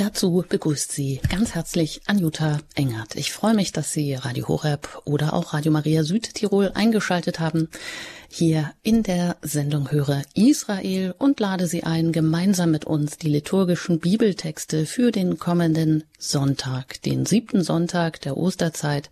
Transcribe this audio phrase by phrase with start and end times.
[0.00, 3.16] Dazu begrüßt Sie ganz herzlich Anjuta Engert.
[3.16, 7.68] Ich freue mich, dass Sie Radio Horeb oder auch Radio Maria Südtirol eingeschaltet haben.
[8.30, 14.00] Hier in der Sendung höre Israel und lade Sie ein, gemeinsam mit uns die liturgischen
[14.00, 19.10] Bibeltexte für den kommenden Sonntag, den siebten Sonntag der Osterzeit,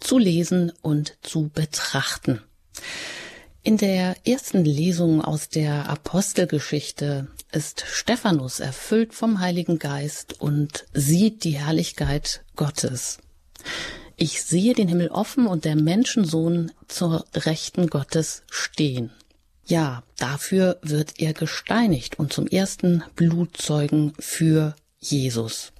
[0.00, 2.42] zu lesen und zu betrachten.
[3.66, 11.42] In der ersten Lesung aus der Apostelgeschichte ist Stephanus erfüllt vom Heiligen Geist und sieht
[11.42, 13.18] die Herrlichkeit Gottes.
[14.14, 19.10] Ich sehe den Himmel offen und der Menschensohn zur Rechten Gottes stehen.
[19.66, 25.72] Ja, dafür wird er gesteinigt und zum ersten Blutzeugen für Jesus.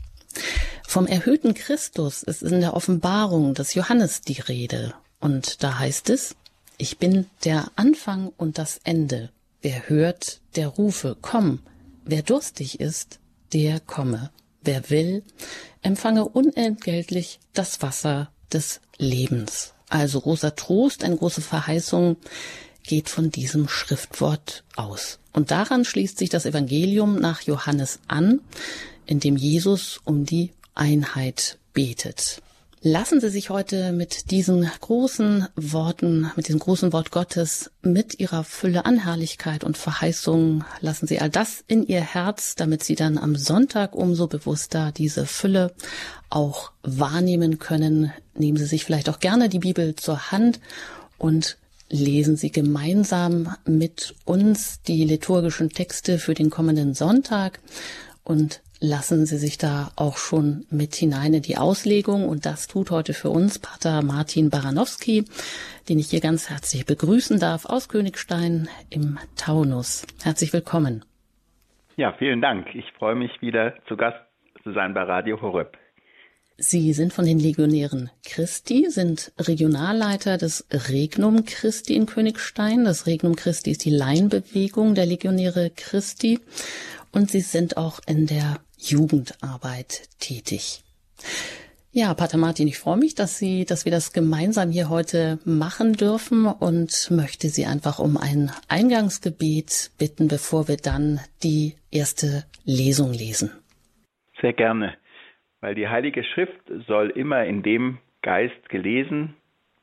[0.89, 4.93] Vom erhöhten Christus ist in der Offenbarung des Johannes die Rede.
[5.21, 6.35] Und da heißt es,
[6.79, 9.31] ich bin der Anfang und das Ende.
[9.63, 11.61] Wer hört, der rufe, komm.
[12.05, 13.19] Wer durstig ist,
[13.53, 14.31] der komme.
[14.63, 15.23] Wer will,
[15.83, 19.75] empfange unentgeltlich das Wasser des Lebens.
[19.89, 22.17] Also großer Trost, eine große Verheißung
[22.83, 25.19] geht von diesem Schriftwort aus.
[25.33, 28.41] Und daran schließt sich das Evangelium nach Johannes an,
[29.07, 32.43] in dem Jesus um die Einheit betet.
[32.83, 38.45] Lassen Sie sich heute mit diesen großen Worten, mit diesem großen Wort Gottes, mit ihrer
[38.45, 43.17] Fülle an Herrlichkeit und Verheißung, lassen Sie all das in Ihr Herz, damit Sie dann
[43.17, 45.73] am Sonntag umso bewusster diese Fülle
[46.29, 48.13] auch wahrnehmen können.
[48.35, 50.61] Nehmen Sie sich vielleicht auch gerne die Bibel zur Hand
[51.17, 51.57] und
[51.89, 57.59] lesen Sie gemeinsam mit uns die liturgischen Texte für den kommenden Sonntag
[58.23, 62.29] und lassen Sie sich da auch schon mit hinein in die Auslegung.
[62.29, 65.25] Und das tut heute für uns Pater Martin Baranowski,
[65.89, 70.07] den ich hier ganz herzlich begrüßen darf aus Königstein im Taunus.
[70.23, 71.05] Herzlich willkommen.
[71.97, 72.75] Ja, vielen Dank.
[72.75, 74.19] Ich freue mich wieder zu Gast
[74.63, 75.79] zu sein bei Radio Horeb.
[76.59, 82.85] Sie sind von den Legionären Christi, sind Regionalleiter des Regnum Christi in Königstein.
[82.85, 86.41] Das Regnum Christi ist die Laienbewegung der Legionäre Christi
[87.13, 90.83] und Sie sind auch in der Jugendarbeit tätig.
[91.93, 95.95] Ja, Pater Martin, ich freue mich, dass Sie, dass wir das gemeinsam hier heute machen
[95.95, 103.13] dürfen und möchte Sie einfach um ein Eingangsgebet bitten, bevor wir dann die erste Lesung
[103.13, 103.51] lesen.
[104.43, 104.95] Sehr gerne,
[105.63, 109.35] weil die Heilige Schrift soll immer in dem Geist gelesen,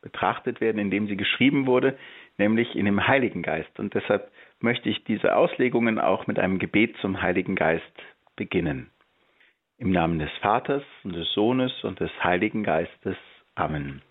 [0.04, 1.98] betrachtet werden, in dem sie geschrieben wurde,
[2.38, 3.80] nämlich in dem Heiligen Geist.
[3.80, 7.84] Und deshalb möchte ich diese Auslegungen auch mit einem Gebet zum Heiligen Geist
[8.36, 8.90] beginnen.
[9.78, 13.18] Im Namen des Vaters und des Sohnes und des Heiligen Geistes.
[13.56, 14.02] Amen.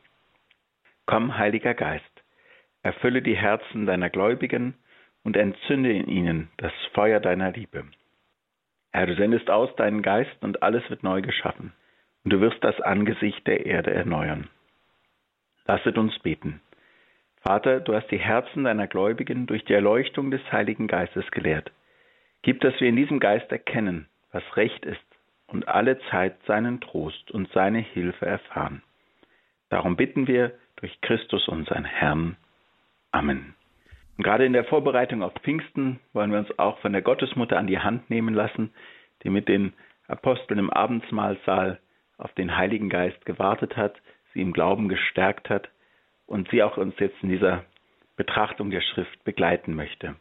[1.06, 2.05] Komm, Heiliger Geist,
[2.82, 4.75] erfülle die Herzen deiner Gläubigen
[5.25, 7.84] und entzünde in ihnen das Feuer deiner Liebe.
[8.93, 11.72] Herr, du sendest aus deinen Geist und alles wird neu geschaffen,
[12.25, 14.49] und du wirst das Angesicht der Erde erneuern.
[15.65, 16.61] Lasset uns beten.
[17.41, 21.72] Vater, du hast die Herzen deiner Gläubigen durch die Erleuchtung des Heiligen Geistes gelehrt.
[22.43, 25.00] Gib, dass wir in diesem Geist erkennen, was recht ist
[25.47, 28.82] und alle Zeit seinen Trost und seine Hilfe erfahren.
[29.69, 32.37] Darum bitten wir durch Christus unseren Herrn.
[33.12, 33.54] Amen.
[34.16, 37.66] Und gerade in der Vorbereitung auf Pfingsten wollen wir uns auch von der Gottesmutter an
[37.66, 38.72] die Hand nehmen lassen,
[39.22, 39.72] die mit den
[40.09, 41.81] Aposteln im Abendsmahlsaal
[42.19, 44.00] auf den Heiligen Geist gewartet hat,
[44.32, 45.69] sie im Glauben gestärkt hat
[46.26, 47.64] und sie auch uns jetzt in dieser
[48.16, 50.16] Betrachtung der Schrift begleiten möchte.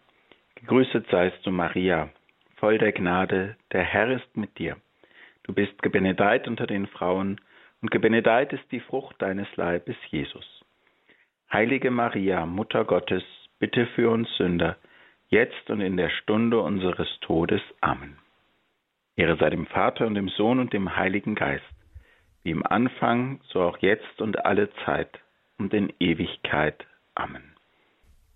[0.55, 2.09] Gegrüßet seist du, Maria,
[2.61, 4.77] voll der Gnade, der Herr ist mit dir.
[5.44, 7.41] Du bist gebenedeit unter den Frauen,
[7.81, 10.45] und gebenedeit ist die Frucht deines Leibes, Jesus.
[11.51, 13.23] Heilige Maria, Mutter Gottes,
[13.57, 14.77] bitte für uns Sünder,
[15.29, 17.61] jetzt und in der Stunde unseres Todes.
[17.81, 18.17] Amen.
[19.16, 21.66] Ehre sei dem Vater und dem Sohn und dem Heiligen Geist,
[22.43, 25.19] wie im Anfang, so auch jetzt und alle Zeit
[25.57, 26.85] und in Ewigkeit.
[27.16, 27.55] Amen.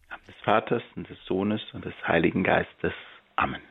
[0.10, 2.94] Am des Vaters und des Sohnes und des Heiligen Geistes.
[3.36, 3.62] Amen.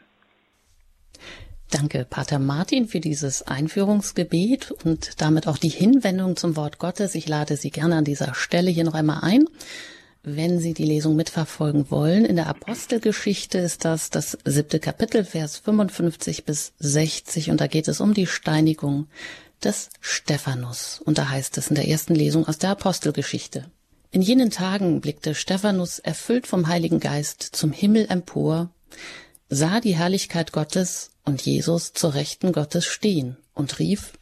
[1.71, 7.15] Danke, Pater Martin, für dieses Einführungsgebet und damit auch die Hinwendung zum Wort Gottes.
[7.15, 9.47] Ich lade Sie gerne an dieser Stelle hier noch einmal ein.
[10.23, 15.59] Wenn Sie die Lesung mitverfolgen wollen, in der Apostelgeschichte ist das das siebte Kapitel, Vers
[15.59, 19.09] 55 bis 60, und da geht es um die Steinigung
[19.65, 21.01] des Stephanus.
[21.05, 23.67] Und da heißt es in der ersten Lesung aus der Apostelgeschichte.
[24.13, 28.71] In jenen Tagen blickte Stephanus erfüllt vom Heiligen Geist zum Himmel empor,
[29.55, 34.19] sah die Herrlichkeit Gottes und Jesus zur Rechten Gottes stehen und rief,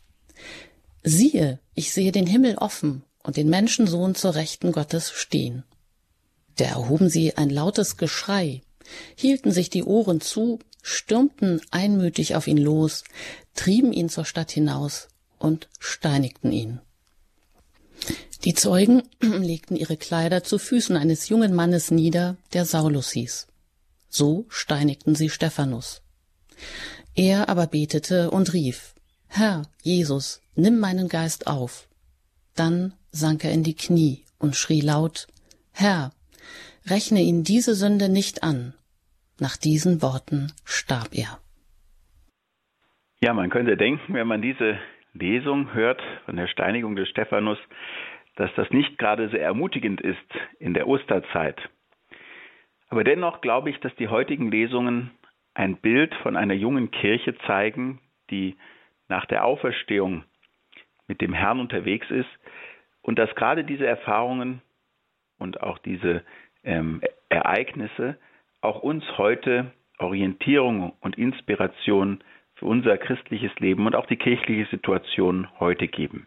[1.03, 5.65] Siehe, ich sehe den Himmel offen und den Menschensohn zur Rechten Gottes stehen.
[6.57, 8.61] Da erhoben sie ein lautes Geschrei,
[9.17, 13.05] hielten sich die Ohren zu, stürmten einmütig auf ihn los,
[13.55, 15.09] trieben ihn zur Stadt hinaus
[15.39, 16.81] und steinigten ihn.
[18.45, 23.47] Die Zeugen legten ihre Kleider zu Füßen eines jungen Mannes nieder, der Saulus hieß.
[24.15, 26.03] So steinigten sie Stephanus.
[27.17, 28.95] Er aber betete und rief,
[29.27, 31.89] Herr, Jesus, nimm meinen Geist auf.
[32.55, 35.29] Dann sank er in die Knie und schrie laut,
[35.73, 36.13] Herr,
[36.85, 38.75] rechne ihn diese Sünde nicht an.
[39.41, 41.39] Nach diesen Worten starb er.
[43.23, 44.79] Ja, man könnte denken, wenn man diese
[45.15, 47.59] Lesung hört von der Steinigung des Stephanus,
[48.37, 50.19] dass das nicht gerade sehr ermutigend ist
[50.59, 51.59] in der Osterzeit.
[52.93, 55.13] Aber dennoch glaube ich, dass die heutigen Lesungen
[55.55, 58.55] ein Bild von einer jungen Kirche zeigen, die
[59.09, 60.25] nach der Auferstehung
[61.09, 62.29] mit dem Herrn unterwegs ist
[63.01, 64.61] und dass gerade diese Erfahrungen
[65.39, 66.23] und auch diese
[66.65, 67.01] ähm,
[67.31, 68.19] Ereignisse
[68.61, 72.23] auch uns heute Orientierung und Inspiration
[72.57, 76.27] für unser christliches Leben und auch die kirchliche Situation heute geben.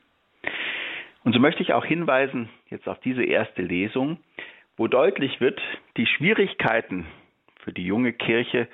[1.23, 4.17] Und so möchte ich auch hinweisen jetzt auf diese erste Lesung,
[4.77, 5.61] wo deutlich wird,
[5.97, 7.05] die Schwierigkeiten
[7.59, 8.67] für die junge Kirche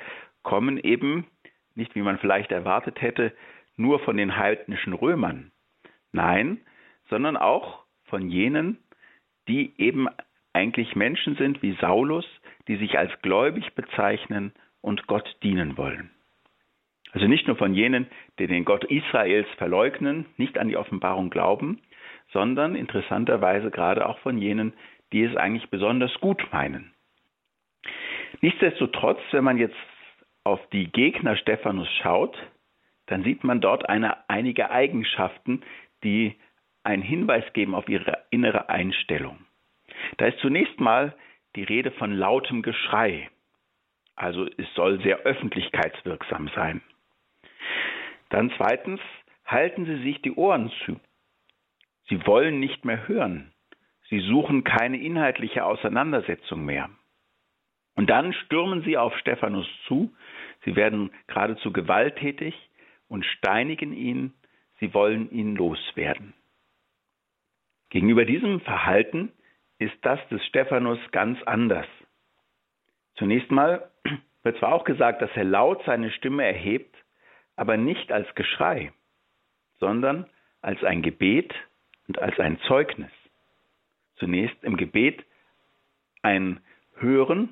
[0.43, 1.27] kommen eben
[1.75, 3.33] nicht, wie man vielleicht erwartet hätte,
[3.77, 5.51] nur von den heidnischen Römern.
[6.11, 6.59] Nein,
[7.09, 8.77] sondern auch von jenen,
[9.47, 10.07] die eben
[10.53, 12.25] eigentlich Menschen sind wie Saulus,
[12.67, 16.11] die sich als gläubig bezeichnen und Gott dienen wollen.
[17.13, 18.07] Also nicht nur von jenen,
[18.39, 21.81] die den Gott Israels verleugnen, nicht an die Offenbarung glauben,
[22.31, 24.73] sondern interessanterweise gerade auch von jenen,
[25.11, 26.93] die es eigentlich besonders gut meinen.
[28.41, 29.75] Nichtsdestotrotz, wenn man jetzt
[30.43, 32.35] auf die Gegner Stephanus schaut,
[33.07, 35.61] dann sieht man dort eine, einige Eigenschaften,
[36.03, 36.35] die
[36.83, 39.37] einen Hinweis geben auf ihre innere Einstellung.
[40.17, 41.15] Da ist zunächst mal
[41.55, 43.29] die Rede von lautem Geschrei.
[44.15, 46.81] Also es soll sehr öffentlichkeitswirksam sein.
[48.29, 49.01] Dann zweitens,
[49.45, 50.99] halten Sie sich die Ohren zu.
[52.07, 53.50] Sie wollen nicht mehr hören.
[54.11, 56.89] Sie suchen keine inhaltliche Auseinandersetzung mehr.
[57.95, 60.13] Und dann stürmen sie auf Stephanus zu.
[60.65, 62.53] Sie werden geradezu gewalttätig
[63.07, 64.33] und steinigen ihn.
[64.81, 66.33] Sie wollen ihn loswerden.
[67.89, 69.31] Gegenüber diesem Verhalten
[69.79, 71.87] ist das des Stephanus ganz anders.
[73.15, 73.89] Zunächst mal
[74.43, 76.93] wird zwar auch gesagt, dass er laut seine Stimme erhebt,
[77.55, 78.91] aber nicht als Geschrei,
[79.79, 80.25] sondern
[80.61, 81.53] als ein Gebet
[82.09, 83.11] und als ein Zeugnis.
[84.21, 85.25] Zunächst im Gebet
[86.21, 86.59] ein
[86.95, 87.49] Hören,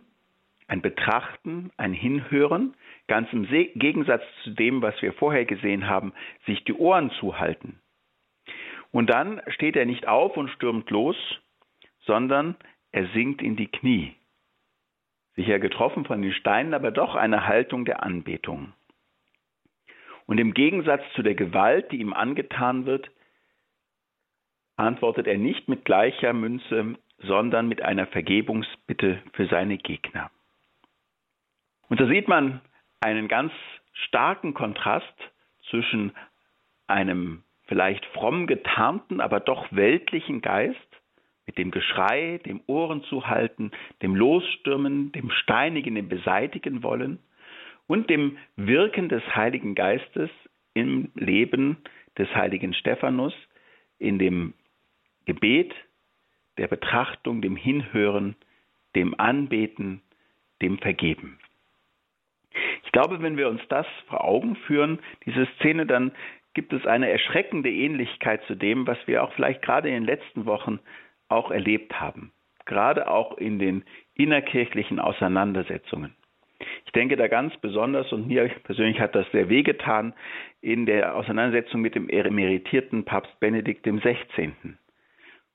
[0.68, 2.76] ein Betrachten, ein Hinhören,
[3.08, 6.14] ganz im Gegensatz zu dem, was wir vorher gesehen haben,
[6.46, 7.80] sich die Ohren zuhalten.
[8.92, 11.16] Und dann steht er nicht auf und stürmt los,
[12.02, 12.56] sondern
[12.92, 14.14] er sinkt in die Knie.
[15.36, 18.74] Sicher getroffen von den Steinen, aber doch eine Haltung der Anbetung.
[20.28, 23.10] Und im Gegensatz zu der Gewalt, die ihm angetan wird,
[24.80, 30.32] antwortet er nicht mit gleicher Münze, sondern mit einer Vergebungsbitte für seine Gegner.
[31.90, 32.62] Und da sieht man
[33.02, 33.52] einen ganz
[33.94, 35.14] starken Kontrast
[35.70, 36.14] zwischen
[36.88, 40.78] einem vielleicht fromm getarnten, aber doch weltlichen Geist,
[41.46, 43.72] mit dem Geschrei, dem Ohren zu halten,
[44.02, 47.20] dem Losstürmen, dem Steinigen, dem Beseitigen wollen,
[47.88, 50.30] und dem Wirken des Heiligen Geistes
[50.76, 51.78] im Leben
[52.20, 53.34] des heiligen Stephanus,
[53.98, 54.54] in dem
[55.30, 55.76] Gebet,
[56.58, 58.36] der Betrachtung, dem Hinhören,
[58.96, 60.02] dem Anbeten,
[60.60, 61.38] dem Vergeben.
[62.84, 66.14] Ich glaube, wenn wir uns das vor Augen führen, diese Szene, dann
[66.56, 70.48] gibt es eine erschreckende Ähnlichkeit zu dem, was wir auch vielleicht gerade in den letzten
[70.48, 70.80] Wochen
[71.28, 72.32] auch erlebt haben.
[72.66, 73.84] Gerade auch in den
[74.16, 76.16] innerkirchlichen Auseinandersetzungen.
[76.88, 80.16] Ich denke da ganz besonders, und mir persönlich hat das sehr wehgetan,
[80.60, 84.54] in der Auseinandersetzung mit dem emeritierten Papst Benedikt XVI.,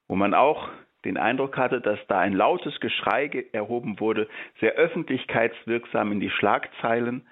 [0.08, 0.68] wo man auch
[1.04, 4.28] den Eindruck hatte, dass da ein lautes Geschrei erhoben wurde,
[4.60, 7.26] sehr öffentlichkeitswirksam in die Schlagzeilen,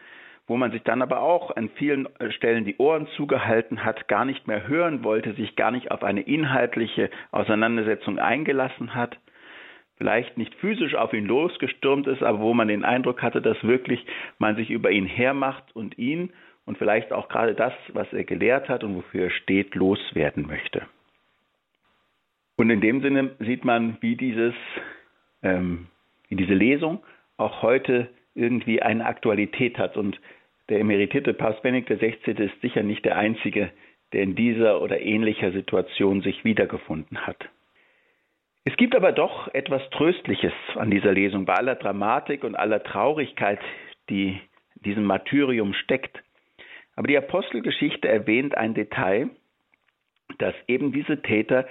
[0.46, 4.46] wo man sich dann aber auch an vielen Stellen die Ohren zugehalten hat, gar nicht
[4.46, 9.18] mehr hören wollte, sich gar nicht auf eine inhaltliche Auseinandersetzung eingelassen hat
[10.02, 14.04] vielleicht nicht physisch auf ihn losgestürmt ist, aber wo man den Eindruck hatte, dass wirklich
[14.38, 16.32] man sich über ihn hermacht und ihn
[16.64, 20.82] und vielleicht auch gerade das, was er gelehrt hat und wofür er steht, loswerden möchte.
[22.62, 24.54] Und in dem Sinne sieht man, wie dieses,
[25.42, 25.88] ähm,
[26.28, 27.02] wie diese Lesung
[27.36, 29.96] auch heute irgendwie eine Aktualität hat.
[29.96, 30.20] Und
[30.68, 32.40] der emeritierte Papst Benedikt XVI.
[32.40, 33.72] ist sicher nicht der Einzige,
[34.12, 37.48] der in dieser oder ähnlicher Situation sich wiedergefunden hat.
[38.62, 41.46] Es gibt aber doch etwas Tröstliches an dieser Lesung.
[41.46, 43.58] Bei aller Dramatik und aller Traurigkeit,
[44.08, 44.40] die
[44.76, 46.22] diesem Martyrium steckt.
[46.94, 49.30] Aber die Apostelgeschichte erwähnt ein Detail,
[50.38, 51.66] dass eben diese Täter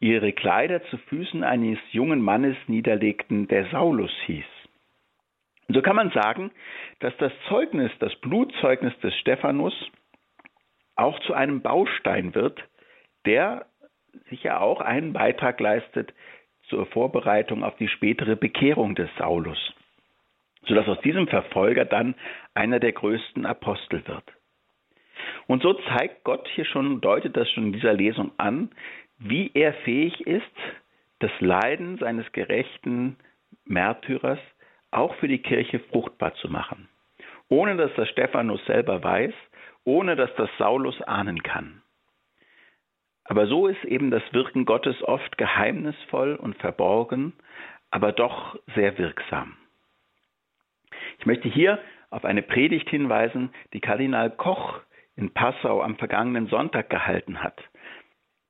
[0.00, 4.44] ihre Kleider zu Füßen eines jungen Mannes niederlegten, der Saulus hieß.
[5.68, 6.50] Und so kann man sagen,
[7.00, 9.74] dass das Zeugnis, das Blutzeugnis des Stephanus
[10.96, 12.62] auch zu einem Baustein wird,
[13.26, 13.66] der
[14.30, 16.14] sicher auch einen Beitrag leistet
[16.68, 19.58] zur Vorbereitung auf die spätere Bekehrung des Saulus,
[20.66, 22.14] sodass aus diesem Verfolger dann
[22.54, 24.24] einer der größten Apostel wird.
[25.46, 28.70] Und so zeigt Gott hier schon, deutet das schon in dieser Lesung an,
[29.18, 30.44] wie er fähig ist,
[31.18, 33.16] das Leiden seines gerechten
[33.64, 34.38] Märtyrers
[34.90, 36.88] auch für die Kirche fruchtbar zu machen,
[37.48, 39.34] ohne dass das Stephanus selber weiß,
[39.84, 41.82] ohne dass das Saulus ahnen kann.
[43.24, 47.34] Aber so ist eben das Wirken Gottes oft geheimnisvoll und verborgen,
[47.90, 49.56] aber doch sehr wirksam.
[51.18, 51.78] Ich möchte hier
[52.10, 54.80] auf eine Predigt hinweisen, die Kardinal Koch
[55.16, 57.60] in Passau am vergangenen Sonntag gehalten hat.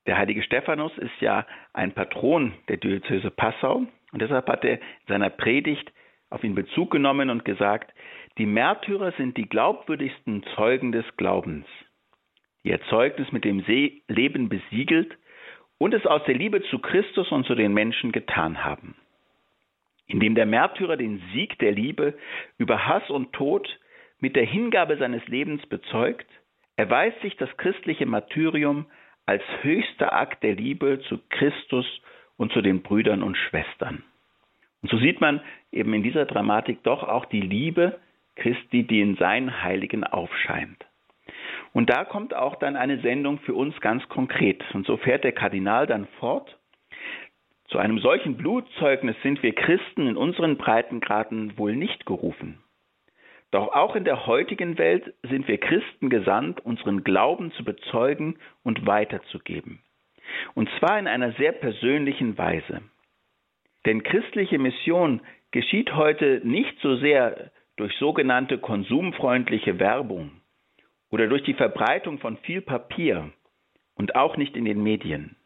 [0.09, 4.81] Der heilige Stephanus ist ja ein Patron der Diözese Passau und deshalb hat er in
[5.07, 5.93] seiner Predigt
[6.31, 7.93] auf ihn Bezug genommen und gesagt,
[8.39, 11.67] die Märtyrer sind die glaubwürdigsten Zeugen des Glaubens,
[12.65, 13.63] die ihr Zeugnis mit dem
[14.09, 15.15] Leben besiegelt
[15.77, 18.97] und es aus der Liebe zu Christus und zu den Menschen getan haben.
[20.07, 22.17] Indem der Märtyrer den Sieg der Liebe
[22.57, 23.69] über Hass und Tod
[24.21, 26.27] mit der Hingabe seines Lebens bezeugt,
[26.77, 28.87] erweist sich das christliche Martyrium
[29.29, 31.85] als höchster Akt der Liebe zu Christus
[32.39, 34.03] und zu den Brüdern und Schwestern.
[34.81, 37.99] Und so sieht man eben in dieser Dramatik doch auch die Liebe
[38.37, 40.83] Christi, die in seinen Heiligen aufscheint.
[41.75, 44.65] Und da kommt auch dann eine Sendung für uns ganz konkret.
[44.73, 46.57] Und so fährt der Kardinal dann fort.
[47.67, 52.63] Zu einem solchen Blutzeugnis sind wir Christen in unseren Breitengraden wohl nicht gerufen.
[53.51, 58.87] Doch auch in der heutigen Welt sind wir Christen gesandt, unseren Glauben zu bezeugen und
[58.87, 59.81] weiterzugeben.
[60.55, 62.83] Und zwar in einer sehr persönlichen Weise.
[63.87, 70.43] Denn christliche Mission geschieht heute nicht so sehr durch sogenannte konsumfreundliche Werbung
[71.11, 73.31] oder durch die Verbreitung von viel Papier
[73.95, 75.37] und auch nicht in den Medien.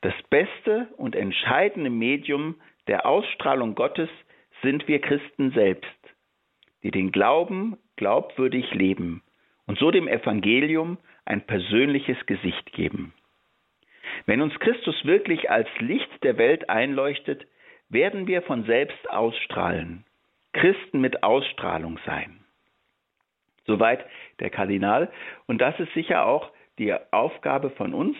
[0.00, 2.54] Das beste und entscheidende Medium
[2.86, 4.08] der Ausstrahlung Gottes
[4.62, 5.90] sind wir Christen selbst,
[6.82, 9.22] die den Glauben glaubwürdig leben
[9.66, 13.12] und so dem Evangelium ein persönliches Gesicht geben.
[14.26, 17.46] Wenn uns Christus wirklich als Licht der Welt einleuchtet,
[17.88, 20.04] werden wir von selbst ausstrahlen,
[20.52, 22.40] Christen mit Ausstrahlung sein.
[23.66, 24.04] Soweit
[24.40, 25.10] der Kardinal.
[25.46, 28.16] Und das ist sicher auch die Aufgabe von uns,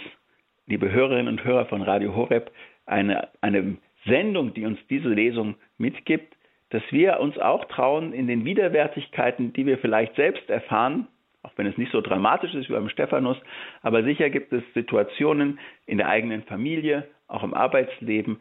[0.67, 2.51] liebe Hörerinnen und Hörer von Radio Horeb,
[2.85, 6.37] eine, eine Sendung, die uns diese Lesung mitgibt,
[6.71, 11.07] dass wir uns auch trauen, in den Widerwärtigkeiten, die wir vielleicht selbst erfahren,
[11.43, 13.37] auch wenn es nicht so dramatisch ist wie beim Stephanus,
[13.83, 18.41] aber sicher gibt es Situationen in der eigenen Familie, auch im Arbeitsleben,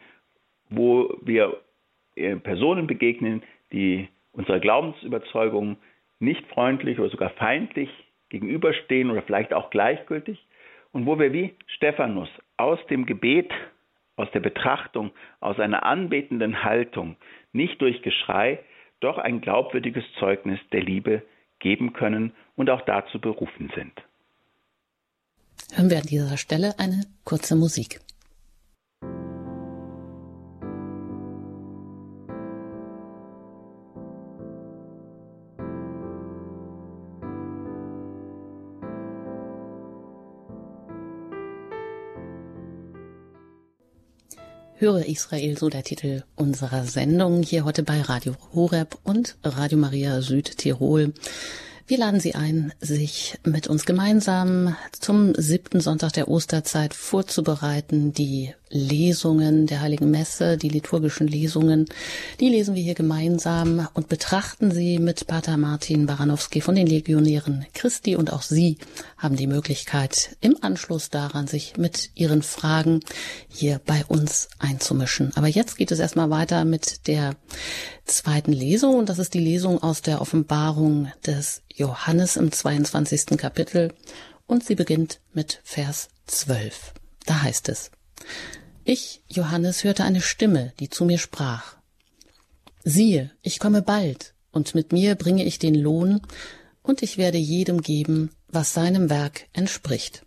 [0.70, 1.62] wo wir
[2.15, 5.77] äh, Personen begegnen, die unserer Glaubensüberzeugung
[6.20, 7.89] nicht freundlich oder sogar feindlich
[8.29, 10.44] gegenüberstehen oder vielleicht auch gleichgültig
[10.91, 13.51] und wo wir wie Stephanus aus dem Gebet,
[14.15, 17.17] aus der Betrachtung, aus einer anbetenden Haltung,
[17.53, 18.60] nicht durch Geschrei,
[19.00, 21.22] doch ein glaubwürdiges Zeugnis der Liebe
[21.60, 23.93] geben können und auch dazu berufen sind.
[25.74, 28.00] Hören wir an dieser Stelle eine kurze Musik.
[44.85, 50.21] Höre Israel, so der Titel unserer Sendung hier heute bei Radio Horeb und Radio Maria
[50.21, 51.11] Südtirol.
[51.87, 58.13] Wir laden Sie ein, sich mit uns gemeinsam zum siebten Sonntag der Osterzeit vorzubereiten.
[58.13, 61.86] Die Lesungen der Heiligen Messe, die liturgischen Lesungen,
[62.39, 67.65] die lesen wir hier gemeinsam und betrachten sie mit Pater Martin Baranowski von den Legionären
[67.74, 68.77] Christi und auch Sie
[69.17, 73.01] haben die Möglichkeit, im Anschluss daran sich mit Ihren Fragen
[73.48, 75.31] hier bei uns einzumischen.
[75.36, 77.36] Aber jetzt geht es erstmal weiter mit der
[78.05, 83.38] zweiten Lesung und das ist die Lesung aus der Offenbarung des Johannes im 22.
[83.38, 83.93] Kapitel
[84.48, 86.93] und sie beginnt mit Vers 12.
[87.25, 87.91] Da heißt es,
[88.84, 91.75] ich, Johannes, hörte eine Stimme, die zu mir sprach,
[92.84, 96.22] siehe, ich komme bald, und mit mir bringe ich den Lohn,
[96.81, 100.24] und ich werde jedem geben, was seinem Werk entspricht.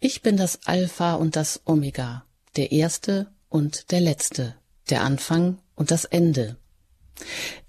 [0.00, 2.24] Ich bin das Alpha und das Omega,
[2.56, 4.56] der Erste und der Letzte,
[4.90, 6.56] der Anfang und das Ende.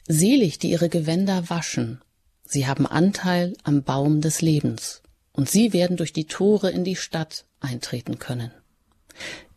[0.08, 2.02] Selig, die ihre Gewänder waschen.
[2.46, 5.02] Sie haben Anteil am Baum des Lebens.
[5.32, 8.52] Und sie werden durch die Tore in die Stadt eintreten können.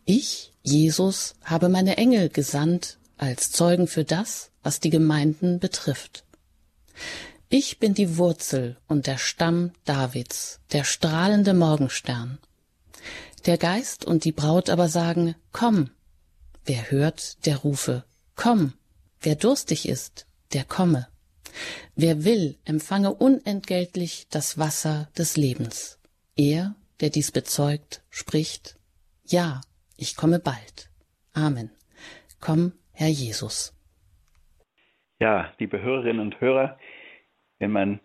[0.05, 6.23] Ich, Jesus, habe meine Engel gesandt als Zeugen für das, was die Gemeinden betrifft.
[7.49, 12.39] Ich bin die Wurzel und der Stamm Davids, der strahlende Morgenstern.
[13.45, 15.89] Der Geist und die Braut aber sagen, komm.
[16.65, 18.03] Wer hört, der rufe,
[18.35, 18.73] komm.
[19.21, 21.07] Wer durstig ist, der komme.
[21.95, 25.97] Wer will, empfange unentgeltlich das Wasser des Lebens.
[26.35, 28.76] Er, der dies bezeugt, spricht,
[29.29, 29.59] Ja,
[29.97, 30.89] ich komme bald.
[31.33, 31.69] Amen.
[32.39, 33.73] Komm, Herr Jesus.
[35.19, 36.79] Ja, liebe Hörerinnen und Hörer,
[37.59, 37.99] wenn man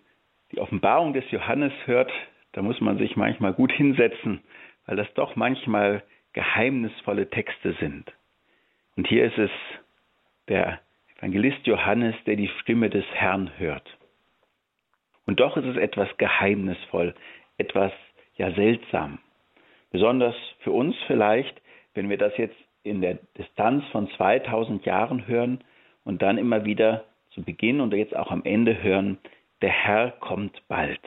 [0.50, 2.10] die Offenbarung des Johannes hört,
[2.52, 4.40] da muss man sich manchmal gut hinsetzen,
[4.86, 6.02] weil das doch manchmal
[6.32, 8.12] geheimnisvolle Texte sind.
[8.96, 9.50] Und hier ist es
[10.48, 10.80] der
[11.16, 13.86] Evangelist Johannes, der die Stimme des Herrn hört.
[15.24, 17.14] Und doch ist es etwas geheimnisvoll,
[17.58, 17.92] etwas
[18.34, 19.20] ja seltsam.
[19.92, 21.60] Besonders für uns vielleicht,
[21.94, 25.62] wenn wir das jetzt in der Distanz von 2000 Jahren hören
[26.04, 29.18] und dann immer wieder zu Beginn und jetzt auch am Ende hören,
[29.60, 31.00] der Herr kommt bald.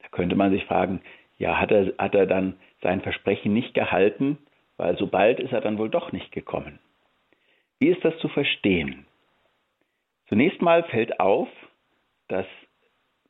[0.00, 1.00] Da könnte man sich fragen,
[1.38, 4.38] ja, hat er, hat er dann sein Versprechen nicht gehalten,
[4.76, 6.78] weil so bald ist er dann wohl doch nicht gekommen.
[7.78, 9.06] Wie ist das zu verstehen?
[10.28, 11.48] Zunächst mal fällt auf,
[12.28, 12.46] dass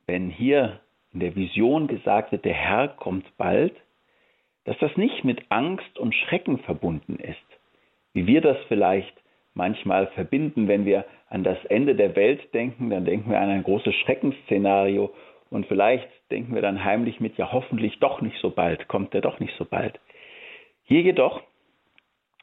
[0.05, 0.79] wenn hier
[1.13, 3.73] in der Vision gesagt wird, der Herr kommt bald,
[4.65, 7.37] dass das nicht mit Angst und Schrecken verbunden ist,
[8.13, 9.13] wie wir das vielleicht
[9.53, 13.63] manchmal verbinden, wenn wir an das Ende der Welt denken, dann denken wir an ein
[13.63, 15.13] großes Schreckensszenario
[15.49, 19.21] und vielleicht denken wir dann heimlich mit, ja hoffentlich doch nicht so bald, kommt er
[19.21, 19.99] doch nicht so bald.
[20.85, 21.43] Hier jedoch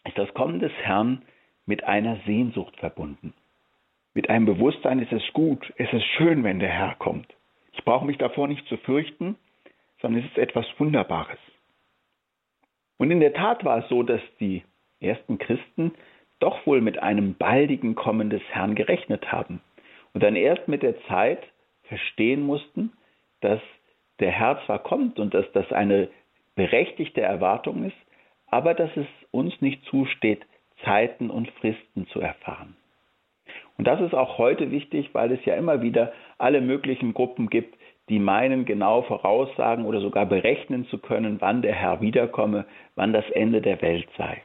[0.07, 1.23] ist das Kommen des Herrn
[1.67, 3.35] mit einer Sehnsucht verbunden.
[4.15, 7.33] Mit einem Bewusstsein ist es gut, es ist schön, wenn der Herr kommt.
[7.73, 9.37] Ich brauche mich davor nicht zu fürchten,
[10.01, 11.39] sondern es ist etwas Wunderbares.
[13.01, 14.63] Und in der Tat war es so, dass die
[15.01, 15.93] ersten Christen
[16.39, 19.63] doch wohl mit einem baldigen Kommen des Herrn gerechnet haben
[20.13, 21.43] und dann erst mit der Zeit
[21.85, 22.93] verstehen mussten,
[23.41, 23.61] dass
[24.19, 26.11] der Herr zwar kommt und dass das eine
[26.57, 27.97] berechtigte Erwartung ist,
[28.49, 30.43] aber dass es uns nicht zusteht,
[30.85, 32.77] Zeiten und Fristen zu erfahren.
[33.79, 37.79] Und das ist auch heute wichtig, weil es ja immer wieder alle möglichen Gruppen gibt,
[38.11, 43.29] die meinen, genau voraussagen oder sogar berechnen zu können, wann der Herr wiederkomme, wann das
[43.31, 44.43] Ende der Welt sei.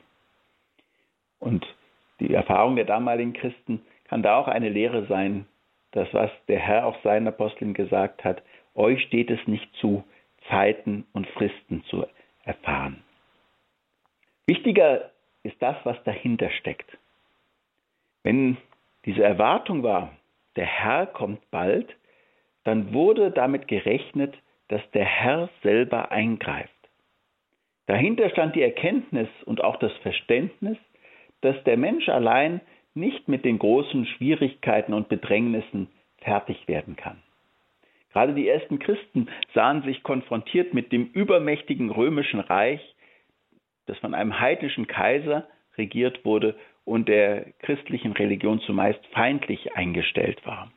[1.40, 1.66] Und
[2.20, 5.48] die Erfahrung der damaligen Christen kann da auch eine Lehre sein,
[5.92, 8.44] das, was der Herr auch seinen Aposteln gesagt hat,
[8.76, 10.04] euch steht es nicht zu,
[10.50, 12.06] Zeiten und Fristen zu
[12.44, 13.04] erfahren.
[14.46, 15.10] Wichtiger
[15.44, 16.98] ist das, was dahinter steckt.
[18.22, 18.58] Wenn
[19.06, 20.12] diese Erwartung war,
[20.56, 21.96] der Herr kommt bald,
[22.66, 24.36] dann wurde damit gerechnet,
[24.68, 26.72] dass der Herr selber eingreift.
[27.86, 30.78] Dahinter stand die Erkenntnis und auch das Verständnis,
[31.42, 32.62] dass der Mensch allein
[32.96, 37.22] nicht mit den großen Schwierigkeiten und Bedrängnissen fertig werden kann.
[38.12, 42.82] Gerade die ersten Christen sahen sich konfrontiert mit dem übermächtigen römischen Reich,
[43.86, 45.48] das von einem heidnischen Kaiser
[45.78, 50.72] regiert wurde und der christlichen Religion zumeist feindlich eingestellt war.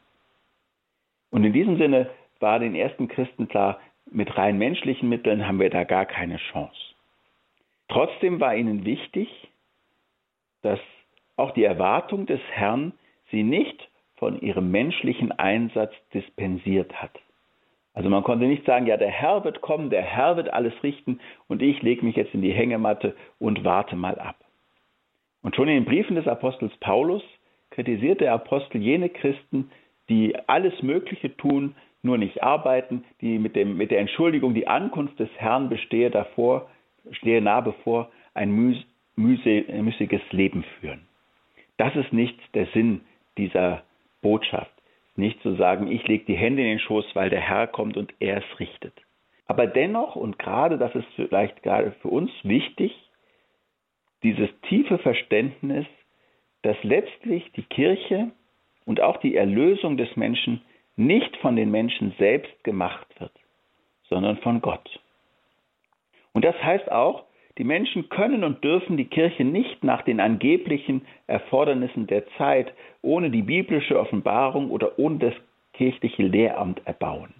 [1.30, 2.10] Und in diesem Sinne
[2.40, 6.78] war den ersten Christen klar, mit rein menschlichen Mitteln haben wir da gar keine Chance.
[7.88, 9.28] Trotzdem war ihnen wichtig,
[10.62, 10.80] dass
[11.36, 12.92] auch die Erwartung des Herrn
[13.30, 17.12] sie nicht von ihrem menschlichen Einsatz dispensiert hat.
[17.94, 21.20] Also man konnte nicht sagen, ja, der Herr wird kommen, der Herr wird alles richten
[21.48, 24.36] und ich lege mich jetzt in die Hängematte und warte mal ab.
[25.42, 27.22] Und schon in den Briefen des Apostels Paulus
[27.70, 29.70] kritisiert der Apostel jene Christen,
[30.08, 35.18] die alles Mögliche tun, nur nicht arbeiten, die mit, dem, mit der Entschuldigung, die Ankunft
[35.18, 36.70] des Herrn bestehe davor,
[37.12, 38.52] stehe nah bevor, ein
[39.16, 41.06] müßiges Leben führen.
[41.76, 43.02] Das ist nicht der Sinn
[43.36, 43.82] dieser
[44.22, 44.72] Botschaft.
[45.16, 48.14] Nicht zu sagen, ich lege die Hände in den Schoß, weil der Herr kommt und
[48.20, 48.94] er es richtet.
[49.46, 52.94] Aber dennoch, und gerade das ist vielleicht gerade für uns wichtig,
[54.22, 55.86] dieses tiefe Verständnis,
[56.62, 58.30] dass letztlich die Kirche
[58.88, 60.62] und auch die Erlösung des Menschen
[60.96, 63.32] nicht von den Menschen selbst gemacht wird,
[64.08, 64.98] sondern von Gott.
[66.32, 67.24] Und das heißt auch,
[67.58, 72.72] die Menschen können und dürfen die Kirche nicht nach den angeblichen Erfordernissen der Zeit
[73.02, 75.34] ohne die biblische Offenbarung oder ohne das
[75.74, 77.34] kirchliche Lehramt erbauen.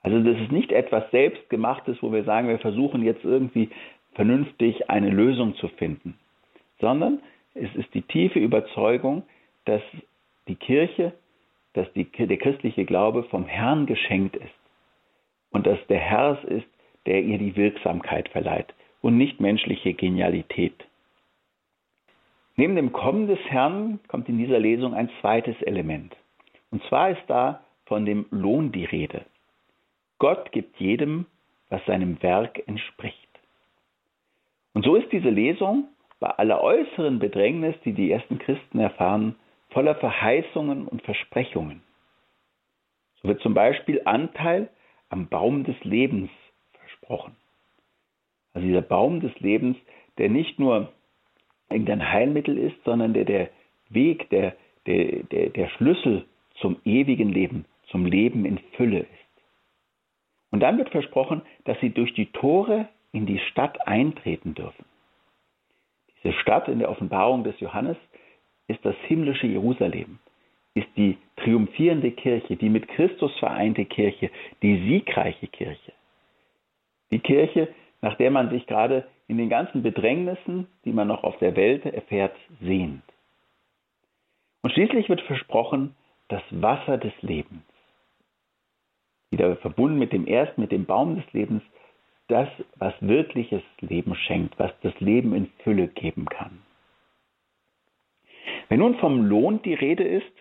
[0.00, 3.68] Also das ist nicht etwas Selbstgemachtes, wo wir sagen, wir versuchen jetzt irgendwie
[4.14, 6.14] vernünftig eine Lösung zu finden,
[6.80, 7.20] sondern
[7.54, 9.24] es ist die tiefe Überzeugung,
[9.66, 9.82] dass
[10.48, 11.12] die Kirche,
[11.74, 14.54] dass die, der christliche Glaube vom Herrn geschenkt ist
[15.50, 16.68] und dass der Herr es ist,
[17.06, 20.74] der ihr die Wirksamkeit verleiht und nicht menschliche Genialität.
[22.56, 26.16] Neben dem Kommen des Herrn kommt in dieser Lesung ein zweites Element.
[26.70, 29.24] Und zwar ist da von dem Lohn die Rede.
[30.18, 31.26] Gott gibt jedem,
[31.68, 33.18] was seinem Werk entspricht.
[34.72, 35.88] Und so ist diese Lesung
[36.20, 39.36] bei aller äußeren Bedrängnis, die die ersten Christen erfahren,
[39.74, 41.82] voller Verheißungen und Versprechungen.
[43.20, 44.70] So wird zum Beispiel Anteil
[45.10, 46.30] am Baum des Lebens
[46.78, 47.36] versprochen.
[48.54, 49.76] Also dieser Baum des Lebens,
[50.16, 50.92] der nicht nur
[51.68, 53.50] irgendein Heilmittel ist, sondern der der
[53.90, 54.54] Weg, der,
[54.86, 56.24] der, der, der Schlüssel
[56.60, 59.08] zum ewigen Leben, zum Leben in Fülle ist.
[60.52, 64.84] Und dann wird versprochen, dass sie durch die Tore in die Stadt eintreten dürfen.
[66.22, 67.96] Diese Stadt in der Offenbarung des Johannes
[68.68, 70.18] ist das himmlische Jerusalem,
[70.74, 74.30] ist die triumphierende Kirche, die mit Christus vereinte Kirche,
[74.62, 75.92] die siegreiche Kirche.
[77.10, 77.68] Die Kirche,
[78.00, 81.84] nach der man sich gerade in den ganzen Bedrängnissen, die man noch auf der Welt
[81.84, 83.02] erfährt, sehnt.
[84.62, 85.94] Und schließlich wird versprochen
[86.28, 87.62] das Wasser des Lebens.
[89.30, 91.62] Wieder verbunden mit dem ersten, mit dem Baum des Lebens,
[92.28, 96.62] das, was wirkliches Leben schenkt, was das Leben in Fülle geben kann.
[98.68, 100.32] Wenn nun vom Lohn die Rede ist,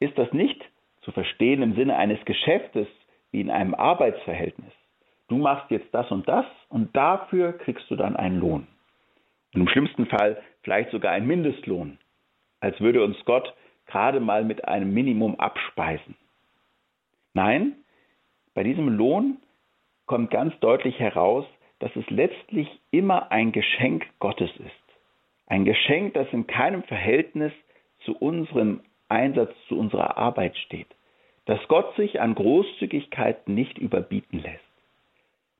[0.00, 0.62] ist das nicht
[1.02, 2.88] zu verstehen im Sinne eines Geschäftes
[3.30, 4.72] wie in einem Arbeitsverhältnis.
[5.28, 8.66] Du machst jetzt das und das und dafür kriegst du dann einen Lohn.
[9.54, 11.98] Und im schlimmsten Fall vielleicht sogar einen Mindestlohn,
[12.60, 13.54] als würde uns Gott
[13.86, 16.16] gerade mal mit einem Minimum abspeisen.
[17.34, 17.76] Nein,
[18.54, 19.38] bei diesem Lohn
[20.06, 21.44] kommt ganz deutlich heraus,
[21.78, 24.96] dass es letztlich immer ein Geschenk Gottes ist.
[25.46, 27.52] Ein Geschenk, das in keinem Verhältnis
[28.06, 30.88] zu unserem Einsatz, zu unserer Arbeit steht.
[31.44, 34.64] Dass Gott sich an Großzügigkeit nicht überbieten lässt.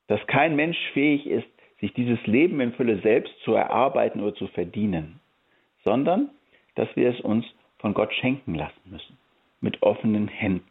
[0.06, 1.46] Dass kein Mensch fähig ist,
[1.80, 5.20] sich dieses Leben in Fülle selbst zu erarbeiten oder zu verdienen,
[5.84, 6.30] sondern
[6.74, 7.44] dass wir es uns
[7.78, 9.18] von Gott schenken lassen müssen,
[9.60, 10.70] mit offenen Händen.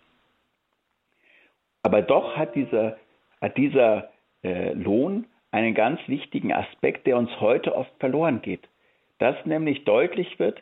[1.84, 2.98] Aber doch hat dieser
[3.42, 4.10] hat dieser
[4.44, 8.68] äh, Lohn einen ganz wichtigen Aspekt, der uns heute oft verloren geht.
[9.20, 10.62] Dass nämlich deutlich wird,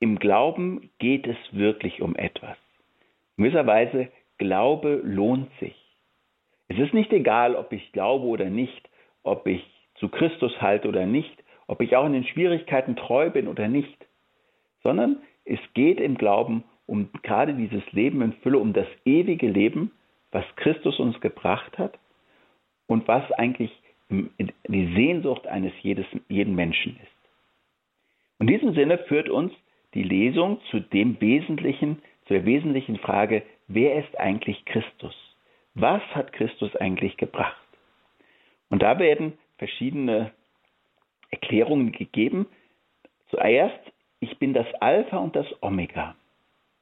[0.00, 2.56] im Glauben geht es wirklich um etwas.
[3.36, 4.08] In gewisser Weise,
[4.38, 5.76] Glaube lohnt sich.
[6.68, 8.88] Es ist nicht egal, ob ich glaube oder nicht,
[9.22, 9.62] ob ich
[9.96, 14.06] zu Christus halte oder nicht, ob ich auch in den Schwierigkeiten treu bin oder nicht,
[14.82, 19.92] sondern es geht im Glauben um gerade dieses Leben in Fülle, um das ewige Leben,
[20.32, 21.98] was Christus uns gebracht hat
[22.86, 23.70] und was eigentlich
[24.08, 27.30] die Sehnsucht eines jedes, jeden Menschen ist.
[28.40, 29.52] In diesem Sinne führt uns
[29.94, 35.14] die Lesung zu dem wesentlichen, zu wesentlichen Frage, wer ist eigentlich Christus?
[35.74, 37.56] Was hat Christus eigentlich gebracht?
[38.68, 40.32] Und da werden verschiedene
[41.30, 42.46] Erklärungen gegeben.
[43.30, 43.80] Zuerst,
[44.20, 46.14] ich bin das Alpha und das Omega,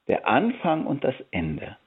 [0.07, 1.77] der Anfang und das Ende.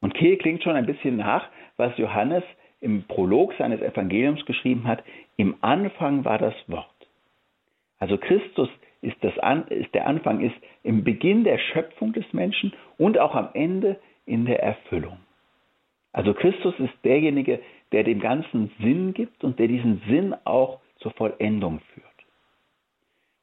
[0.00, 2.44] Und hier klingt schon ein bisschen nach, was Johannes
[2.80, 5.02] im Prolog seines Evangeliums geschrieben hat,
[5.36, 6.88] im Anfang war das Wort.
[7.98, 8.68] Also Christus
[9.04, 13.34] ist, das An, ist der Anfang, ist im Beginn der Schöpfung des Menschen und auch
[13.34, 15.18] am Ende in der Erfüllung.
[16.12, 17.60] Also Christus ist derjenige,
[17.92, 22.06] der dem Ganzen Sinn gibt und der diesen Sinn auch zur Vollendung führt.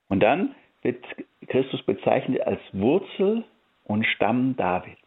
[0.10, 1.04] Und dann wird
[1.47, 3.43] Christus bezeichnet als Wurzel
[3.86, 4.97] und Stamm Davids.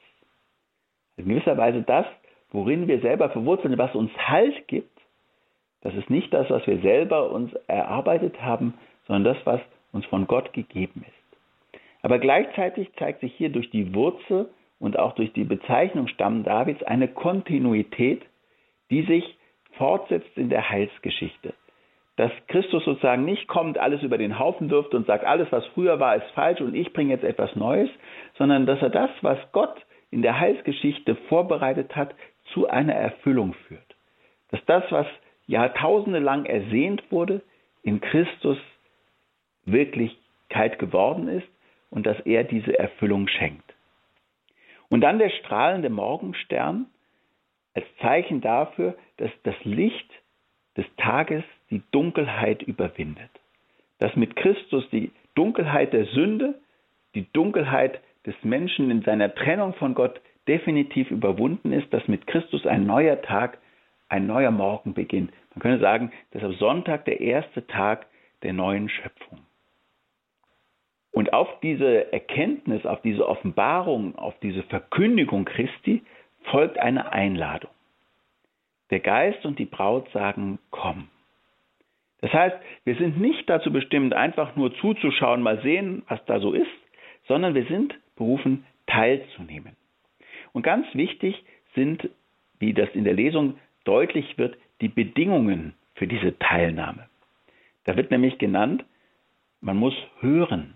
[1.17, 2.07] In gewisser Weise das,
[2.51, 4.95] worin wir selber verwurzelt sind, was uns Halt gibt,
[5.81, 8.75] das ist nicht das, was wir selber uns erarbeitet haben,
[9.07, 9.61] sondern das, was
[9.95, 11.81] uns von Gott gegeben ist.
[12.03, 16.83] Aber gleichzeitig zeigt sich hier durch die Wurzel und auch durch die Bezeichnung Stamm Davids
[16.83, 18.23] eine Kontinuität,
[18.91, 19.39] die sich
[19.79, 21.55] fortsetzt in der Heilsgeschichte.
[22.17, 25.99] Dass Christus sozusagen nicht kommt, alles über den Haufen wirft und sagt, alles, was früher
[25.99, 27.89] war, ist falsch und ich bringe jetzt etwas Neues,
[28.37, 29.75] sondern dass er das, was Gott
[30.11, 32.15] in der Heilsgeschichte vorbereitet hat,
[32.53, 33.97] zu einer Erfüllung führt.
[34.51, 35.07] Dass das, was
[35.47, 37.43] Jahrtausende lang ersehnt wurde,
[37.83, 38.59] in Christus
[39.67, 41.49] Wirklichkeit geworden ist
[41.91, 43.75] und dass er diese Erfüllung schenkt.
[44.89, 46.87] Und dann der strahlende Morgenstern
[47.75, 50.11] als Zeichen dafür, dass das Licht
[50.77, 53.31] des Tages die Dunkelheit überwindet.
[53.99, 56.55] Dass mit Christus die Dunkelheit der Sünde,
[57.15, 62.67] die Dunkelheit des Menschen in seiner Trennung von Gott definitiv überwunden ist, dass mit Christus
[62.67, 63.59] ein neuer Tag,
[64.09, 65.33] ein neuer Morgen beginnt.
[65.55, 68.07] Man könnte sagen, dass am Sonntag der erste Tag
[68.43, 69.41] der neuen Schöpfung.
[71.15, 76.03] Und auf diese Erkenntnis, auf diese Offenbarung, auf diese Verkündigung Christi
[76.51, 77.71] folgt eine Einladung.
[78.91, 81.09] Der Geist und die Braut sagen, komm.
[82.21, 86.53] Das heißt, wir sind nicht dazu bestimmt, einfach nur zuzuschauen, mal sehen, was da so
[86.53, 86.67] ist,
[87.29, 89.77] sondern wir sind berufen, teilzunehmen.
[90.53, 91.45] Und ganz wichtig
[91.77, 92.11] sind,
[92.59, 97.09] wie das in der Lesung deutlich wird, die Bedingungen für diese Teilnahme.
[97.85, 98.85] Da wird nämlich genannt,
[99.61, 100.75] man muss hören,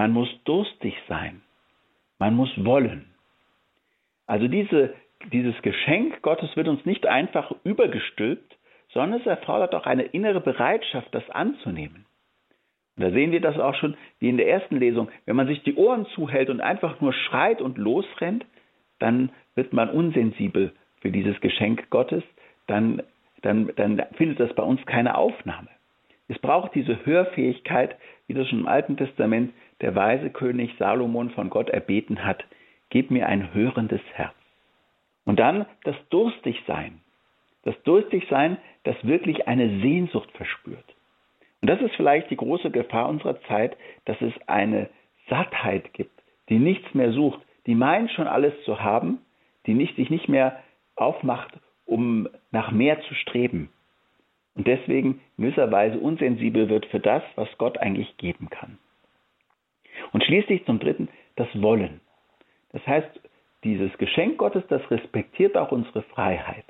[0.00, 1.42] man muss durstig sein,
[2.18, 3.04] man muss wollen.
[4.26, 4.94] Also diese,
[5.30, 8.56] dieses Geschenk Gottes wird uns nicht einfach übergestülpt,
[8.94, 12.06] sondern es erfordert auch eine innere Bereitschaft, das anzunehmen.
[12.96, 15.10] Und da sehen wir das auch schon wie in der ersten Lesung.
[15.26, 18.46] Wenn man sich die Ohren zuhält und einfach nur schreit und losrennt,
[19.00, 22.22] dann wird man unsensibel für dieses Geschenk Gottes,
[22.68, 23.02] dann,
[23.42, 25.68] dann, dann findet das bei uns keine Aufnahme.
[26.28, 27.96] Es braucht diese Hörfähigkeit,
[28.28, 32.44] wie das schon im Alten Testament der weise König Salomon von Gott erbeten hat.
[32.90, 34.34] Gib mir ein hörendes Herz.
[35.24, 37.00] Und dann das Durstigsein.
[37.62, 40.84] Das Durstigsein, das wirklich eine Sehnsucht verspürt.
[41.60, 44.88] Und das ist vielleicht die große Gefahr unserer Zeit, dass es eine
[45.28, 49.18] Sattheit gibt, die nichts mehr sucht, die meint schon alles zu haben,
[49.66, 50.58] die nicht, sich nicht mehr
[50.96, 51.52] aufmacht,
[51.84, 53.70] um nach mehr zu streben.
[54.54, 58.78] Und deswegen in gewisser Weise unsensibel wird für das, was Gott eigentlich geben kann.
[60.12, 62.00] Und schließlich zum Dritten das Wollen.
[62.72, 63.20] Das heißt,
[63.64, 66.64] dieses Geschenk Gottes, das respektiert auch unsere Freiheit.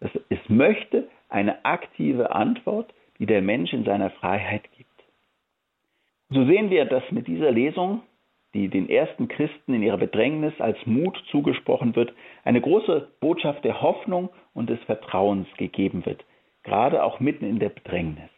[0.00, 4.90] Das, es möchte eine aktive Antwort, die der Mensch in seiner Freiheit gibt.
[6.30, 8.02] So sehen wir, dass mit dieser Lesung,
[8.54, 12.12] die den ersten Christen in ihrer Bedrängnis als Mut zugesprochen wird,
[12.44, 16.24] eine große Botschaft der Hoffnung und des Vertrauens gegeben wird,
[16.62, 18.30] gerade auch mitten in der Bedrängnis.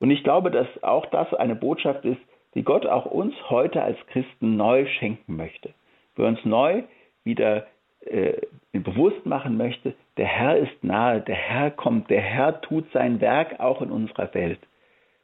[0.00, 2.20] Und ich glaube, dass auch das eine Botschaft ist,
[2.54, 5.72] die Gott auch uns heute als Christen neu schenken möchte.
[6.14, 6.82] Für uns neu
[7.24, 7.66] wieder
[8.00, 8.40] äh,
[8.72, 13.60] bewusst machen möchte, der Herr ist nahe, der Herr kommt, der Herr tut sein Werk
[13.60, 14.60] auch in unserer Welt.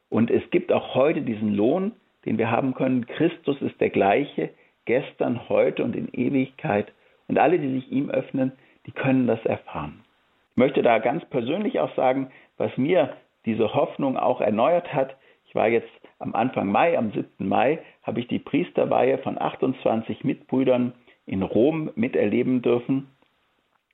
[0.09, 1.93] Und es gibt auch heute diesen Lohn,
[2.25, 3.05] den wir haben können.
[3.05, 4.49] Christus ist der gleiche,
[4.85, 6.91] gestern, heute und in Ewigkeit.
[7.27, 8.53] Und alle, die sich ihm öffnen,
[8.85, 10.03] die können das erfahren.
[10.51, 15.15] Ich möchte da ganz persönlich auch sagen, was mir diese Hoffnung auch erneuert hat.
[15.45, 17.47] Ich war jetzt am Anfang Mai, am 7.
[17.47, 20.93] Mai, habe ich die Priesterweihe von 28 Mitbrüdern
[21.25, 23.07] in Rom miterleben dürfen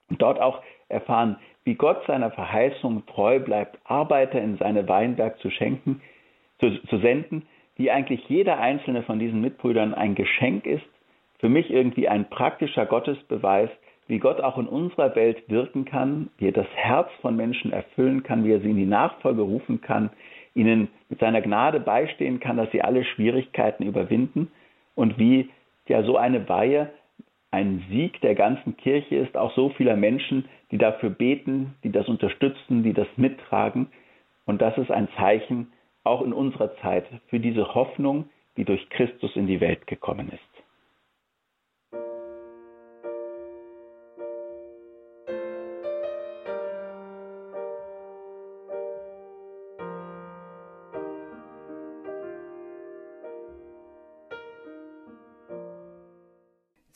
[0.10, 5.50] und dort auch erfahren, wie Gott seiner Verheißung treu bleibt, Arbeiter in seine Weinberg zu
[5.50, 6.02] schenken,
[6.60, 10.86] zu, zu senden, wie eigentlich jeder einzelne von diesen Mitbrüdern ein Geschenk ist,
[11.40, 13.70] für mich irgendwie ein praktischer Gottesbeweis,
[14.08, 18.24] wie Gott auch in unserer Welt wirken kann, wie er das Herz von Menschen erfüllen
[18.24, 20.10] kann, wie er sie in die Nachfolge rufen kann,
[20.56, 24.52] ihnen mit seiner Gnade beistehen kann, dass sie alle Schwierigkeiten überwinden
[24.96, 25.50] und wie
[25.88, 26.92] ja so eine Weihe
[27.52, 32.08] ein Sieg der ganzen Kirche ist, auch so vieler Menschen, die dafür beten, die das
[32.08, 33.88] unterstützen, die das mittragen.
[34.46, 35.72] Und das ist ein Zeichen
[36.04, 40.53] auch in unserer Zeit für diese Hoffnung, die durch Christus in die Welt gekommen ist.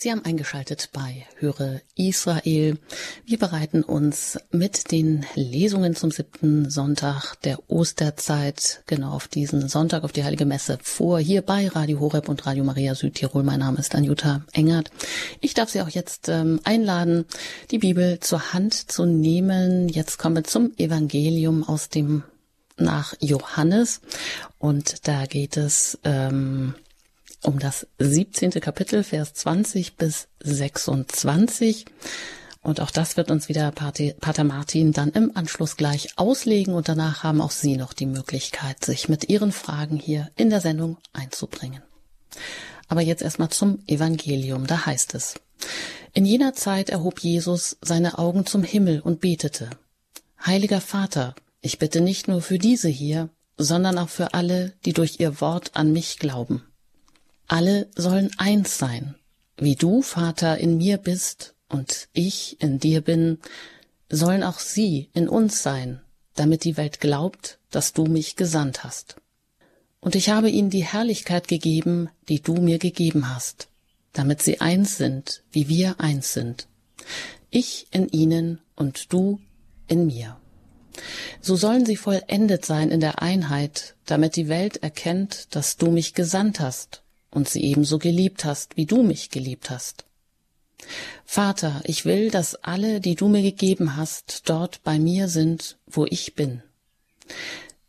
[0.07, 2.77] Sie haben eingeschaltet bei Höre Israel.
[3.25, 10.05] Wir bereiten uns mit den Lesungen zum siebten Sonntag der Osterzeit, genau auf diesen Sonntag,
[10.05, 13.43] auf die Heilige Messe vor, hier bei Radio Horeb und Radio Maria Südtirol.
[13.43, 14.91] Mein Name ist Anjuta Engert.
[15.41, 17.25] Ich darf Sie auch jetzt ähm, einladen,
[17.71, 19.89] die Bibel zur Hand zu nehmen.
[19.89, 22.23] Jetzt kommen wir zum Evangelium aus dem
[22.77, 23.99] nach Johannes
[24.57, 26.75] und da geht es ähm,
[27.47, 28.51] um das 17.
[28.51, 31.85] Kapitel, Vers 20 bis 26.
[32.61, 37.23] Und auch das wird uns wieder Pater Martin dann im Anschluss gleich auslegen und danach
[37.23, 41.81] haben auch Sie noch die Möglichkeit, sich mit Ihren Fragen hier in der Sendung einzubringen.
[42.89, 44.67] Aber jetzt erstmal zum Evangelium.
[44.67, 45.35] Da heißt es,
[46.13, 49.69] in jener Zeit erhob Jesus seine Augen zum Himmel und betete,
[50.45, 55.21] Heiliger Vater, ich bitte nicht nur für diese hier, sondern auch für alle, die durch
[55.21, 56.63] ihr Wort an mich glauben.
[57.47, 59.15] Alle sollen eins sein,
[59.55, 63.39] wie du, Vater, in mir bist und ich in dir bin,
[64.09, 66.01] sollen auch sie in uns sein,
[66.35, 69.15] damit die Welt glaubt, dass du mich gesandt hast.
[70.01, 73.69] Und ich habe ihnen die Herrlichkeit gegeben, die du mir gegeben hast,
[74.11, 76.67] damit sie eins sind, wie wir eins sind.
[77.49, 79.39] Ich in ihnen und du
[79.87, 80.37] in mir.
[81.39, 86.13] So sollen sie vollendet sein in der Einheit, damit die Welt erkennt, dass du mich
[86.13, 87.03] gesandt hast
[87.37, 90.05] und sie ebenso geliebt hast, wie du mich geliebt hast.
[91.23, 96.07] Vater, ich will, dass alle, die du mir gegeben hast, dort bei mir sind, wo
[96.07, 96.63] ich bin.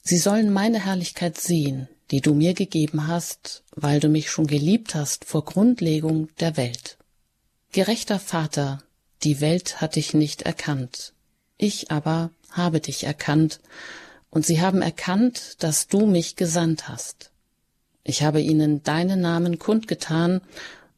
[0.03, 4.95] Sie sollen meine Herrlichkeit sehen, die du mir gegeben hast, weil du mich schon geliebt
[4.95, 6.99] hast vor Grundlegung der Welt.
[7.73, 8.83] Gerechter Vater,
[9.23, 11.15] die Welt hat dich nicht erkannt,
[11.57, 13.61] ich aber habe dich erkannt,
[14.29, 17.31] und sie haben erkannt, dass du mich gesandt hast.
[18.09, 20.40] Ich habe ihnen deinen Namen kundgetan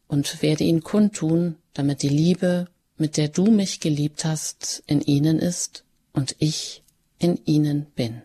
[0.06, 2.68] und werde ihn kundtun, damit die Liebe,
[2.98, 6.84] mit der du mich geliebt hast, in ihnen ist und ich
[7.18, 8.22] in ihnen bin.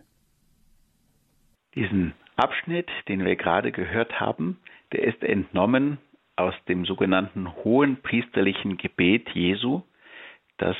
[1.74, 4.60] Diesen Abschnitt, den wir gerade gehört haben,
[4.92, 5.98] der ist entnommen
[6.36, 9.82] aus dem sogenannten hohen priesterlichen Gebet Jesu,
[10.58, 10.76] das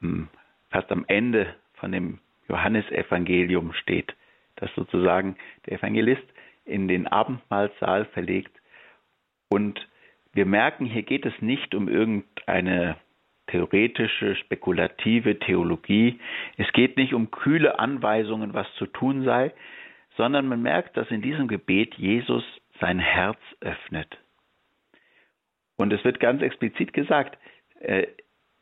[0.00, 0.26] hm,
[0.70, 4.12] fast am Ende von dem Johannesevangelium steht,
[4.56, 6.26] das sozusagen der Evangelist
[6.68, 8.52] in den Abendmahlsaal verlegt.
[9.48, 9.86] Und
[10.32, 12.96] wir merken, hier geht es nicht um irgendeine
[13.48, 16.20] theoretische, spekulative Theologie.
[16.56, 19.52] Es geht nicht um kühle Anweisungen, was zu tun sei,
[20.16, 22.44] sondern man merkt, dass in diesem Gebet Jesus
[22.80, 24.18] sein Herz öffnet.
[25.76, 27.38] Und es wird ganz explizit gesagt,
[27.80, 28.06] äh,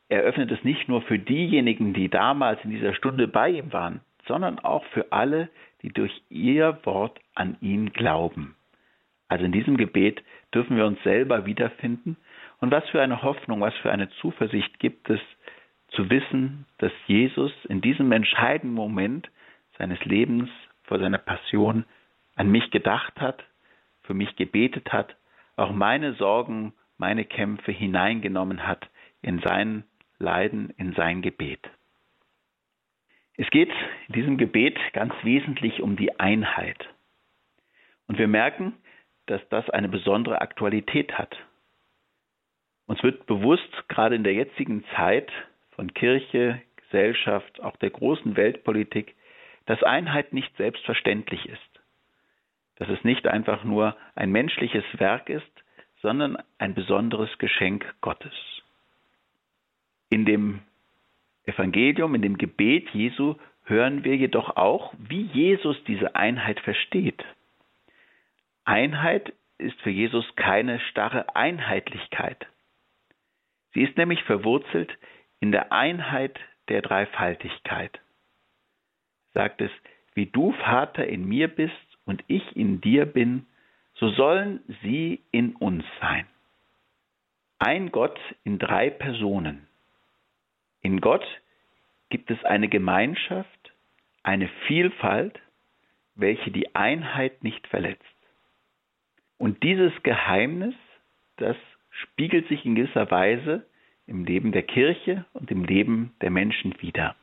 [0.09, 4.01] er öffnet es nicht nur für diejenigen, die damals in dieser Stunde bei ihm waren,
[4.25, 5.49] sondern auch für alle,
[5.81, 8.55] die durch ihr Wort an ihn glauben.
[9.27, 12.17] Also in diesem Gebet dürfen wir uns selber wiederfinden.
[12.59, 15.19] Und was für eine Hoffnung, was für eine Zuversicht gibt es,
[15.89, 19.29] zu wissen, dass Jesus in diesem entscheidenden Moment
[19.77, 20.49] seines Lebens
[20.83, 21.85] vor seiner Passion
[22.35, 23.43] an mich gedacht hat,
[24.03, 25.15] für mich gebetet hat,
[25.55, 28.89] auch meine Sorgen, meine Kämpfe hineingenommen hat
[29.21, 29.83] in sein
[30.19, 31.69] Leiden, in sein Gebet.
[33.37, 33.71] Es geht
[34.07, 36.89] in diesem Gebet ganz wesentlich um die Einheit.
[38.07, 38.73] Und wir merken,
[39.27, 41.35] dass das eine besondere Aktualität hat.
[42.87, 45.31] Uns wird bewusst, gerade in der jetzigen Zeit
[45.71, 49.15] von Kirche, Gesellschaft, auch der großen Weltpolitik,
[49.65, 51.81] dass Einheit nicht selbstverständlich ist.
[52.77, 55.51] Dass es nicht einfach nur ein menschliches Werk ist,
[56.01, 58.33] sondern ein besonderes Geschenk Gottes.
[60.09, 60.61] In dem
[61.47, 67.23] Evangelium, in dem Gebet Jesu hören wir jedoch auch, wie Jesus diese Einheit versteht.
[68.65, 72.45] Einheit ist für Jesus keine starre Einheitlichkeit.
[73.73, 74.95] Sie ist nämlich verwurzelt
[75.39, 77.99] in der Einheit der Dreifaltigkeit
[79.37, 79.69] sagt es,
[80.15, 83.45] wie du Vater in mir bist und ich in dir bin,
[83.93, 86.25] so sollen sie in uns sein.
[87.59, 89.67] Ein Gott in drei Personen.
[90.81, 91.25] In Gott
[92.09, 93.73] gibt es eine Gemeinschaft,
[94.23, 95.39] eine Vielfalt,
[96.15, 98.03] welche die Einheit nicht verletzt.
[99.37, 100.75] Und dieses Geheimnis,
[101.37, 101.55] das
[101.89, 103.65] spiegelt sich in gewisser Weise
[104.07, 107.15] im Leben der Kirche und im Leben der Menschen wider.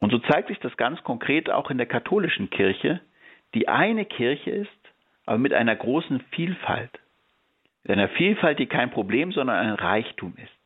[0.00, 3.00] Und so zeigt sich das ganz konkret auch in der katholischen Kirche,
[3.54, 4.70] die eine Kirche ist,
[5.26, 6.90] aber mit einer großen Vielfalt.
[7.84, 10.63] Mit einer Vielfalt, die kein Problem, sondern ein Reichtum ist.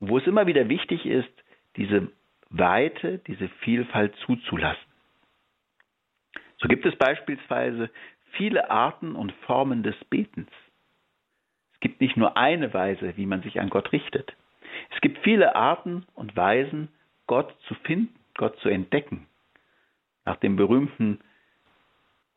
[0.00, 1.32] Wo es immer wieder wichtig ist,
[1.76, 2.10] diese
[2.48, 4.82] Weite, diese Vielfalt zuzulassen.
[6.58, 7.90] So gibt es beispielsweise
[8.32, 10.50] viele Arten und Formen des Betens.
[11.74, 14.34] Es gibt nicht nur eine Weise, wie man sich an Gott richtet.
[14.94, 16.88] Es gibt viele Arten und Weisen,
[17.26, 19.26] Gott zu finden Gott zu entdecken.
[20.24, 21.20] Nach dem berühmten,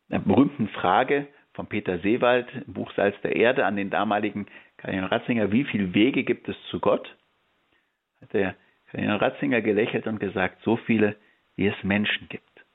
[0.09, 5.07] der berühmten Frage von Peter Seewald im Buch Salz der Erde an den damaligen Kardinal
[5.07, 7.15] Ratzinger, wie viele Wege gibt es zu Gott?
[8.23, 8.55] Hat der
[8.89, 11.17] Kardinal Ratzinger gelächelt und gesagt, so viele,
[11.57, 12.65] wie es Menschen gibt.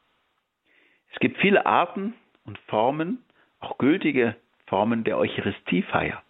[1.13, 3.25] Es gibt viele Arten und Formen,
[3.61, 6.23] auch gültige Formen der Eucharistiefeier.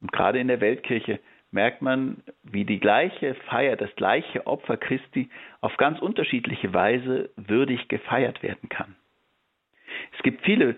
[0.00, 5.28] Und gerade in der Weltkirche merkt man, wie die gleiche Feier, das gleiche Opfer Christi
[5.60, 8.96] auf ganz unterschiedliche Weise würdig gefeiert werden kann.
[10.16, 10.76] Es gibt viele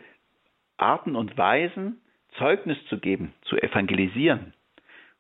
[0.77, 2.01] Arten und Weisen,
[2.39, 4.53] Zeugnis zu geben, zu evangelisieren.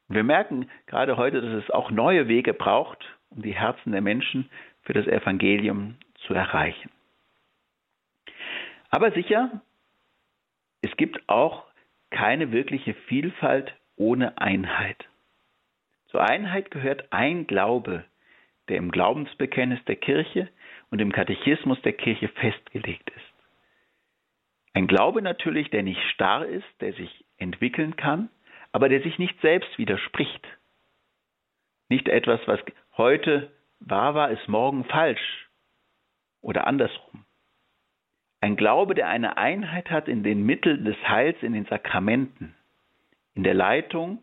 [0.09, 4.49] Wir merken gerade heute, dass es auch neue Wege braucht, um die Herzen der Menschen
[4.83, 5.97] für das Evangelium
[6.27, 6.91] zu erreichen.
[8.91, 9.61] Aber sicher,
[10.81, 11.65] es gibt auch
[12.11, 15.05] keine wirkliche Vielfalt ohne Einheit.
[16.07, 18.05] Zur Einheit gehört ein Glaube,
[18.69, 20.49] der im Glaubensbekenntnis der Kirche
[20.91, 23.25] und im Katechismus der Kirche festgelegt ist.
[24.73, 28.31] Ein Glaube natürlich, der nicht starr ist, der sich entwickeln kann,
[28.73, 30.47] aber der sich nicht selbst widerspricht.
[31.89, 32.61] Nicht etwas, was
[32.97, 33.51] heute
[33.81, 35.49] wahr war, ist morgen falsch
[36.41, 37.25] oder andersrum.
[38.41, 42.55] Ein Glaube, der eine Einheit hat in den Mitteln des Heils, in den Sakramenten,
[43.35, 44.23] in der Leitung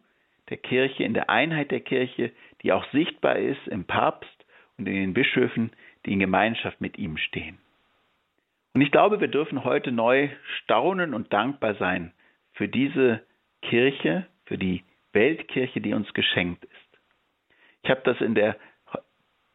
[0.49, 2.31] der Kirche, in der Einheit der Kirche,
[2.61, 4.45] die auch sichtbar ist im Papst
[4.77, 5.71] und in den Bischöfen,
[6.05, 7.57] die in Gemeinschaft mit ihm stehen.
[8.73, 10.29] Und ich glaube, wir dürfen heute neu
[10.59, 12.13] staunen und dankbar sein
[12.53, 13.21] für diese
[13.61, 14.83] Kirche, für die
[15.13, 16.99] Weltkirche, die uns geschenkt ist.
[17.83, 18.57] Ich habe das in der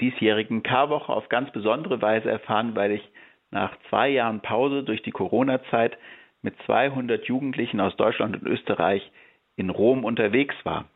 [0.00, 3.08] diesjährigen Karwoche auf ganz besondere Weise erfahren, weil ich
[3.50, 5.98] nach zwei Jahren Pause durch die Corona-Zeit
[6.42, 9.10] mit 200 Jugendlichen aus Deutschland und Österreich
[9.56, 10.86] in Rom unterwegs war.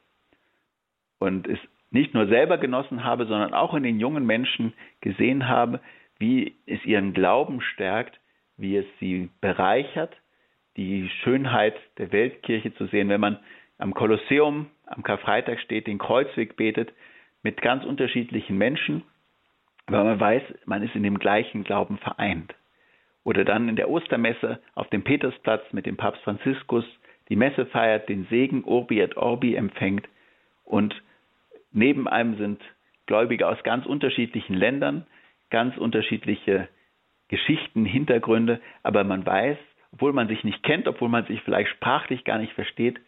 [1.18, 1.58] Und es
[1.90, 5.80] nicht nur selber genossen habe, sondern auch in den jungen Menschen gesehen habe,
[6.18, 8.18] wie es ihren Glauben stärkt,
[8.56, 10.16] wie es sie bereichert,
[10.76, 13.38] die Schönheit der Weltkirche zu sehen, wenn man
[13.78, 16.92] am Kolosseum am Karfreitag steht, den Kreuzweg betet,
[17.42, 19.02] mit ganz unterschiedlichen Menschen,
[19.86, 22.54] weil man weiß, man ist in dem gleichen Glauben vereint.
[23.22, 26.84] Oder dann in der Ostermesse auf dem Petersplatz mit dem Papst Franziskus
[27.28, 30.06] die Messe feiert, den Segen Urbi et Orbi empfängt
[30.64, 30.94] und
[31.72, 32.62] neben einem sind
[33.06, 35.06] Gläubige aus ganz unterschiedlichen Ländern,
[35.50, 36.68] ganz unterschiedliche
[37.28, 39.58] Geschichten, Hintergründe, aber man weiß,
[39.92, 42.98] obwohl man sich nicht kennt, obwohl man sich vielleicht sprachlich gar nicht versteht,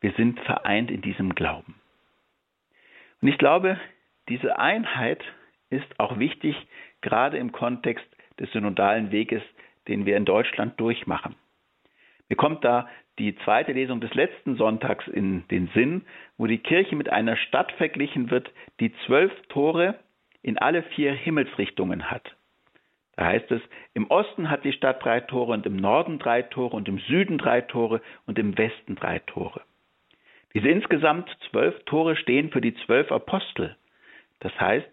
[0.00, 1.74] wir sind vereint in diesem Glauben.
[3.20, 3.78] Und ich glaube,
[4.28, 5.22] diese Einheit
[5.70, 6.56] ist auch wichtig,
[7.00, 8.06] gerade im Kontext
[8.38, 9.42] des synodalen Weges,
[9.88, 11.34] den wir in Deutschland durchmachen.
[12.28, 12.88] Mir kommt da
[13.18, 16.04] die zweite Lesung des letzten Sonntags in den Sinn,
[16.36, 19.98] wo die Kirche mit einer Stadt verglichen wird, die zwölf Tore
[20.42, 22.36] in alle vier Himmelsrichtungen hat.
[23.16, 23.62] Da heißt es,
[23.94, 27.38] im Osten hat die Stadt drei Tore und im Norden drei Tore und im Süden
[27.38, 29.62] drei Tore und im Westen drei Tore.
[30.56, 33.76] Diese insgesamt zwölf Tore stehen für die zwölf Apostel.
[34.40, 34.88] Das heißt,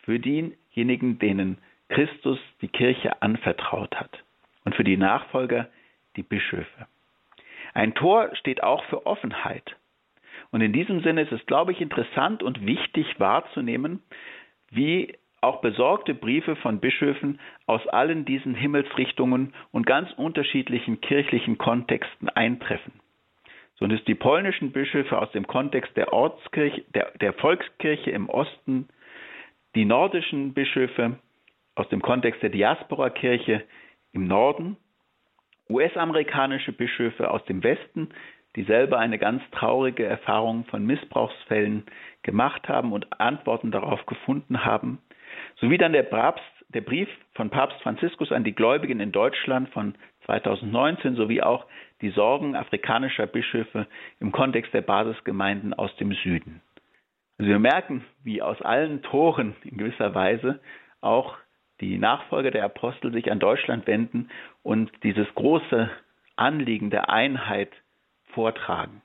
[0.00, 1.56] für diejenigen, denen
[1.88, 4.10] Christus die Kirche anvertraut hat.
[4.66, 5.70] Und für die Nachfolger
[6.16, 6.86] die Bischöfe.
[7.72, 9.76] Ein Tor steht auch für Offenheit.
[10.50, 14.02] Und in diesem Sinne ist es, glaube ich, interessant und wichtig wahrzunehmen,
[14.70, 22.28] wie auch besorgte Briefe von Bischöfen aus allen diesen Himmelsrichtungen und ganz unterschiedlichen kirchlichen Kontexten
[22.28, 23.00] eintreffen.
[23.78, 28.28] So sind es die polnischen Bischöfe aus dem Kontext der Ortskirche, der, der Volkskirche im
[28.28, 28.88] Osten,
[29.74, 31.18] die nordischen Bischöfe
[31.74, 33.64] aus dem Kontext der Diaspora-Kirche
[34.12, 34.78] im Norden,
[35.68, 38.08] US-amerikanische Bischöfe aus dem Westen,
[38.54, 41.84] die selber eine ganz traurige Erfahrung von Missbrauchsfällen
[42.22, 45.02] gemacht haben und Antworten darauf gefunden haben,
[45.60, 49.94] sowie dann der, Papst, der Brief von Papst Franziskus an die Gläubigen in Deutschland von
[50.24, 51.66] 2019 sowie auch
[52.00, 53.86] die Sorgen afrikanischer Bischöfe
[54.20, 56.60] im Kontext der Basisgemeinden aus dem Süden.
[57.38, 60.60] Also wir merken, wie aus allen Toren in gewisser Weise
[61.00, 61.36] auch
[61.80, 64.30] die Nachfolger der Apostel sich an Deutschland wenden
[64.62, 65.90] und dieses große
[66.36, 67.70] Anliegen der Einheit
[68.32, 69.02] vortragen.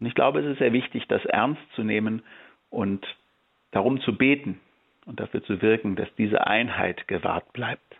[0.00, 2.22] Und ich glaube, es ist sehr wichtig, das ernst zu nehmen
[2.70, 3.06] und
[3.70, 4.60] darum zu beten
[5.06, 7.96] und dafür zu wirken, dass diese Einheit gewahrt bleibt.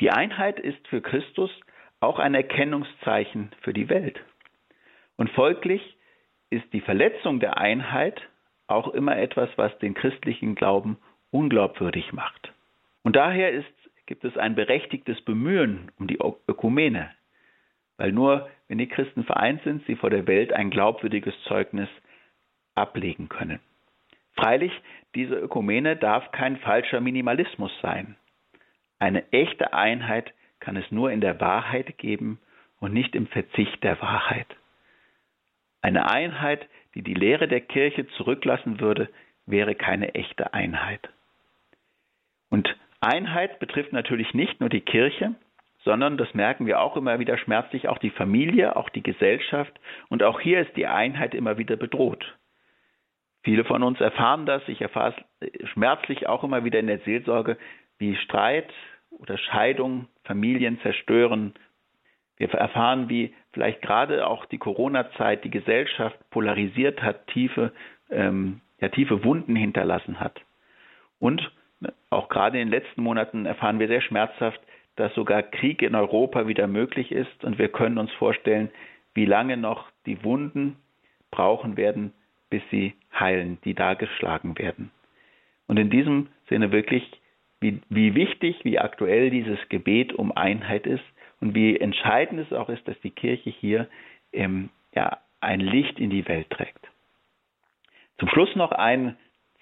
[0.00, 1.50] Die Einheit ist für Christus
[2.00, 4.20] auch ein Erkennungszeichen für die Welt.
[5.16, 5.96] Und folglich
[6.48, 8.20] ist die Verletzung der Einheit
[8.66, 10.98] auch immer etwas, was den christlichen Glauben
[11.30, 12.52] unglaubwürdig macht.
[13.02, 13.66] Und daher ist,
[14.06, 17.10] gibt es ein berechtigtes Bemühen um die Ökumene,
[17.96, 21.88] weil nur wenn die Christen vereint sind, sie vor der Welt ein glaubwürdiges Zeugnis
[22.74, 23.60] ablegen können.
[24.34, 24.72] Freilich,
[25.14, 28.16] diese Ökumene darf kein falscher Minimalismus sein.
[28.98, 32.38] Eine echte Einheit kann es nur in der Wahrheit geben
[32.78, 34.46] und nicht im Verzicht der Wahrheit.
[35.82, 39.08] Eine Einheit, die die Lehre der Kirche zurücklassen würde,
[39.46, 41.08] wäre keine echte Einheit.
[42.50, 45.34] Und Einheit betrifft natürlich nicht nur die Kirche,
[45.82, 49.72] sondern, das merken wir auch immer wieder schmerzlich, auch die Familie, auch die Gesellschaft.
[50.08, 52.36] Und auch hier ist die Einheit immer wieder bedroht.
[53.42, 57.56] Viele von uns erfahren das, ich erfahre es schmerzlich auch immer wieder in der Seelsorge,
[57.96, 58.70] wie Streit
[59.10, 61.54] oder Scheidung Familien zerstören.
[62.36, 67.72] Wir erfahren, wie vielleicht gerade auch die Corona-Zeit die Gesellschaft polarisiert hat, tiefe,
[68.10, 70.40] ähm, ja, tiefe Wunden hinterlassen hat.
[71.18, 71.50] Und
[72.10, 74.60] auch gerade in den letzten Monaten erfahren wir sehr schmerzhaft,
[74.96, 77.44] dass sogar Krieg in Europa wieder möglich ist.
[77.44, 78.70] Und wir können uns vorstellen,
[79.14, 80.76] wie lange noch die Wunden
[81.30, 82.12] brauchen werden,
[82.48, 84.90] bis sie heilen, die da geschlagen werden.
[85.66, 87.08] Und in diesem Sinne wirklich,
[87.60, 91.04] wie, wie wichtig, wie aktuell dieses Gebet um Einheit ist
[91.40, 93.88] und wie entscheidend es auch ist, dass die Kirche hier
[94.32, 96.88] ähm, ja, ein Licht in die Welt trägt.
[98.18, 99.16] Zum Schluss noch ein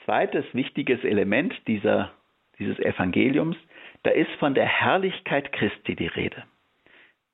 [0.05, 2.13] zweites wichtiges Element dieser,
[2.59, 3.57] dieses Evangeliums,
[4.05, 6.45] da ist von der Herrlichkeit Christi die Rede.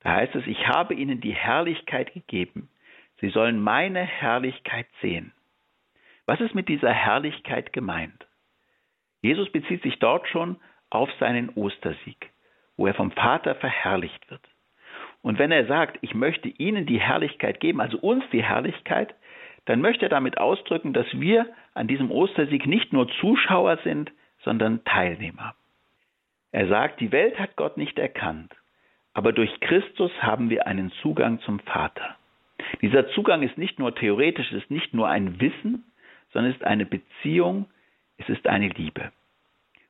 [0.01, 2.69] Da heißt es, ich habe ihnen die Herrlichkeit gegeben.
[3.21, 5.31] Sie sollen meine Herrlichkeit sehen.
[6.25, 8.27] Was ist mit dieser Herrlichkeit gemeint?
[9.25, 10.57] Jesus bezieht sich dort schon
[10.91, 12.29] auf seinen Ostersieg,
[12.77, 14.41] wo er vom Vater verherrlicht wird.
[15.23, 19.15] Und wenn er sagt, ich möchte ihnen die Herrlichkeit geben, also uns die Herrlichkeit,
[19.65, 24.11] dann möchte er damit ausdrücken, dass wir an diesem Ostersieg nicht nur Zuschauer sind,
[24.43, 25.55] sondern Teilnehmer.
[26.51, 28.53] Er sagt, die Welt hat Gott nicht erkannt,
[29.15, 32.15] aber durch Christus haben wir einen Zugang zum Vater.
[32.83, 35.83] Dieser Zugang ist nicht nur theoretisch, ist nicht nur ein Wissen,
[36.31, 37.65] sondern ist eine Beziehung,
[38.17, 39.11] es ist eine Liebe.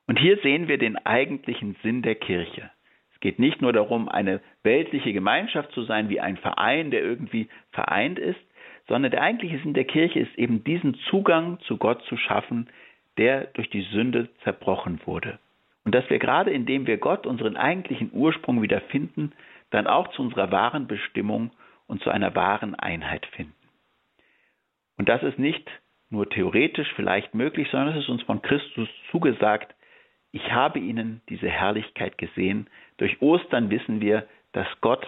[0.07, 2.69] Und hier sehen wir den eigentlichen Sinn der Kirche.
[3.13, 7.49] Es geht nicht nur darum, eine weltliche Gemeinschaft zu sein, wie ein Verein, der irgendwie
[7.71, 8.39] vereint ist,
[8.87, 12.69] sondern der eigentliche Sinn der Kirche ist eben diesen Zugang zu Gott zu schaffen,
[13.17, 15.39] der durch die Sünde zerbrochen wurde.
[15.85, 19.31] Und dass wir gerade indem wir Gott unseren eigentlichen Ursprung wiederfinden,
[19.71, 21.51] dann auch zu unserer wahren Bestimmung
[21.87, 23.53] und zu einer wahren Einheit finden.
[24.97, 25.69] Und das ist nicht
[26.15, 29.75] nur theoretisch vielleicht möglich, sondern es ist uns von Christus zugesagt,
[30.31, 32.67] ich habe ihnen diese Herrlichkeit gesehen.
[32.97, 35.05] Durch Ostern wissen wir, dass Gott,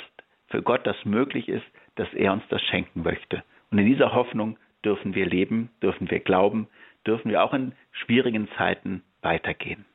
[0.47, 3.43] für Gott das möglich ist, dass er uns das schenken möchte.
[3.71, 6.67] Und in dieser Hoffnung dürfen wir leben, dürfen wir glauben,
[7.05, 9.85] dürfen wir auch in schwierigen Zeiten weitergehen.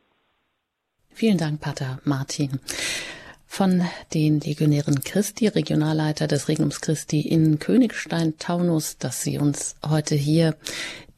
[1.14, 2.60] Vielen Dank, Pater Martin.
[3.54, 3.84] Von
[4.14, 10.56] den Legionären Christi, Regionalleiter des Regnums Christi in Königstein-Taunus, dass Sie uns heute hier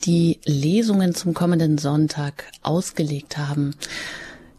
[0.04, 3.76] die Lesungen zum kommenden Sonntag ausgelegt haben.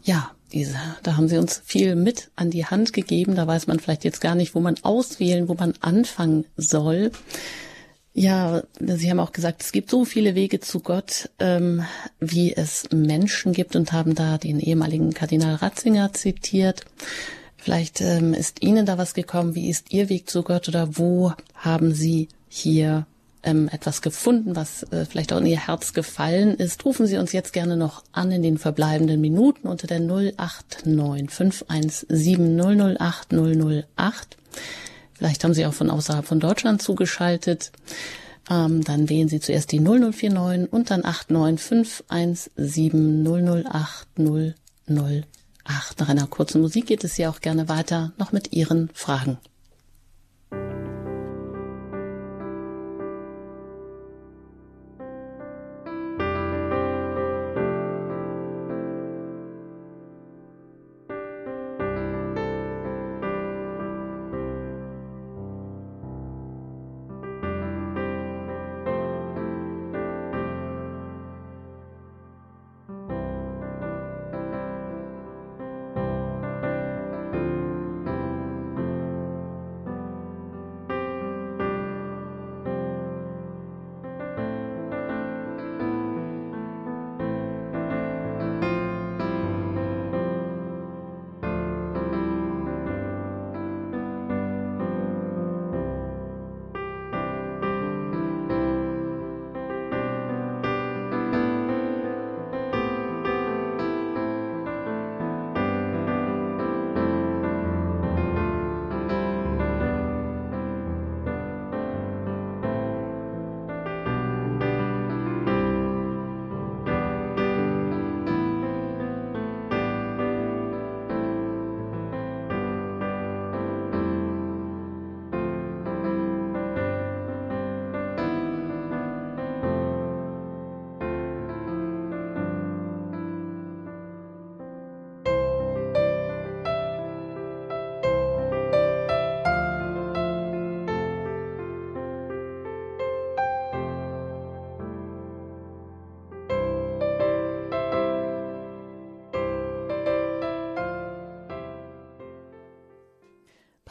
[0.03, 3.36] Ja, diese, da haben Sie uns viel mit an die Hand gegeben.
[3.36, 7.11] Da weiß man vielleicht jetzt gar nicht, wo man auswählen, wo man anfangen soll.
[8.13, 11.84] Ja, Sie haben auch gesagt, es gibt so viele Wege zu Gott, ähm,
[12.21, 16.86] wie es Menschen gibt und haben da den ehemaligen Kardinal Ratzinger zitiert.
[17.66, 19.55] Vielleicht ähm, ist Ihnen da was gekommen.
[19.55, 23.07] Wie ist Ihr Weg zu Gott oder wo haben Sie hier
[23.41, 26.86] ähm, etwas gefunden, was äh, vielleicht auch in Ihr Herz gefallen ist?
[26.86, 32.97] Rufen Sie uns jetzt gerne noch an in den verbleibenden Minuten unter der 089 517
[32.99, 34.38] 008 008.
[35.16, 37.72] Vielleicht haben Sie auch von außerhalb von Deutschland zugeschaltet.
[38.47, 43.24] Ähm, dann wählen Sie zuerst die 0049 und dann 89517
[45.66, 45.99] 008 008.
[45.99, 49.38] Nach einer kurzen Musik geht es ja auch gerne weiter, noch mit Ihren Fragen.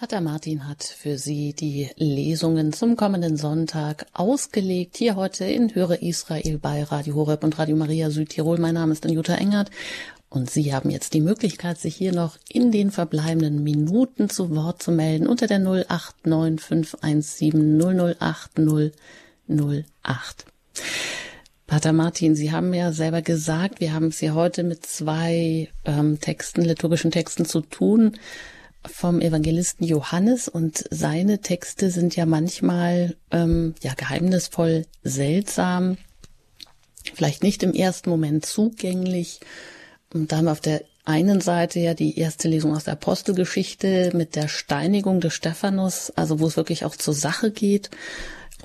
[0.04, 4.98] Pater Martin hat für Sie die Lesungen zum kommenden Sonntag ausgelegt.
[4.98, 8.58] Hier heute in Höre Israel bei Radio Horeb und Radio Maria Südtirol.
[8.58, 9.70] Mein Name ist Jutta Engert
[10.28, 14.82] und Sie haben jetzt die Möglichkeit, sich hier noch in den verbleibenden Minuten zu Wort
[14.82, 18.58] zu melden unter der 089517 008
[19.48, 20.44] 008.
[21.66, 26.20] Pater Martin, Sie haben ja selber gesagt, wir haben es hier heute mit zwei ähm,
[26.20, 28.18] Texten, liturgischen Texten zu tun
[28.86, 35.96] vom Evangelisten Johannes und seine Texte sind ja manchmal ähm, ja geheimnisvoll seltsam.
[37.14, 39.40] vielleicht nicht im ersten Moment zugänglich.
[40.12, 44.10] Und da haben wir auf der einen Seite ja die erste Lesung aus der Apostelgeschichte
[44.14, 47.90] mit der Steinigung des Stephanus, also wo es wirklich auch zur Sache geht.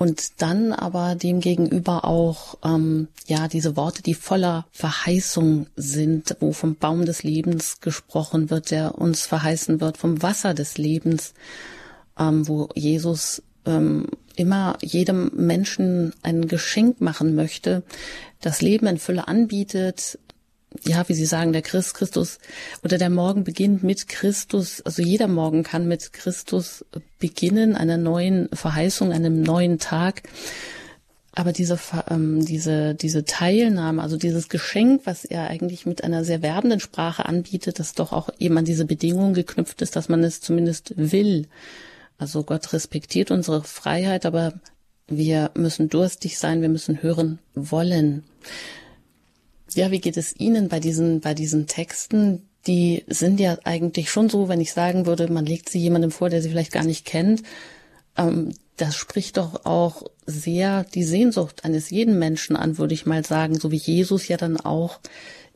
[0.00, 6.52] Und dann aber dem gegenüber auch ähm, ja diese Worte, die voller Verheißung sind, wo
[6.52, 11.34] vom Baum des Lebens gesprochen wird, der uns verheißen wird, vom Wasser des Lebens,
[12.18, 17.82] ähm, wo Jesus ähm, immer jedem Menschen ein Geschenk machen möchte,
[18.40, 20.18] das Leben in Fülle anbietet,
[20.84, 22.38] ja, wie Sie sagen, der Christ, Christus
[22.84, 24.80] oder der Morgen beginnt mit Christus.
[24.82, 26.84] Also jeder Morgen kann mit Christus
[27.18, 30.22] beginnen, einer neuen Verheißung, einem neuen Tag.
[31.32, 36.42] Aber diese, ähm, diese, diese Teilnahme, also dieses Geschenk, was er eigentlich mit einer sehr
[36.42, 40.40] werbenden Sprache anbietet, das doch auch eben an diese Bedingung geknüpft ist, dass man es
[40.40, 41.46] zumindest will.
[42.18, 44.54] Also Gott respektiert unsere Freiheit, aber
[45.06, 48.24] wir müssen durstig sein, wir müssen hören wollen.
[49.74, 52.48] Ja, wie geht es Ihnen bei diesen, bei diesen Texten?
[52.66, 56.28] Die sind ja eigentlich schon so, wenn ich sagen würde, man legt sie jemandem vor,
[56.28, 57.42] der sie vielleicht gar nicht kennt.
[58.16, 63.24] Ähm, das spricht doch auch sehr die Sehnsucht eines jeden Menschen an, würde ich mal
[63.24, 65.00] sagen, so wie Jesus ja dann auch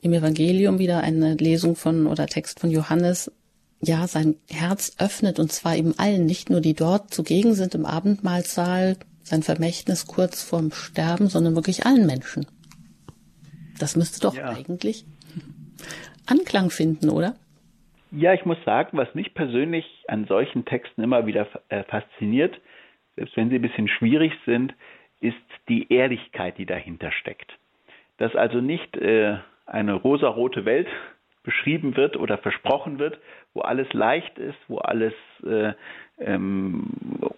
[0.01, 3.31] im Evangelium wieder eine Lesung von oder Text von Johannes
[3.81, 7.85] ja sein Herz öffnet und zwar eben allen, nicht nur die dort zugegen sind im
[7.85, 12.45] Abendmahlsaal, sein Vermächtnis kurz vorm Sterben, sondern wirklich allen Menschen.
[13.79, 14.49] Das müsste doch ja.
[14.49, 15.05] eigentlich
[16.25, 17.35] Anklang finden, oder?
[18.11, 22.59] Ja, ich muss sagen, was mich persönlich an solchen Texten immer wieder äh, fasziniert,
[23.15, 24.73] selbst wenn sie ein bisschen schwierig sind,
[25.19, 25.35] ist
[25.69, 27.51] die Ehrlichkeit, die dahinter steckt.
[28.17, 30.87] Dass also nicht äh, eine rosarote Welt
[31.43, 33.19] beschrieben wird oder versprochen wird,
[33.53, 35.13] wo alles leicht ist, wo alles
[35.45, 35.73] äh,
[36.17, 36.87] ähm,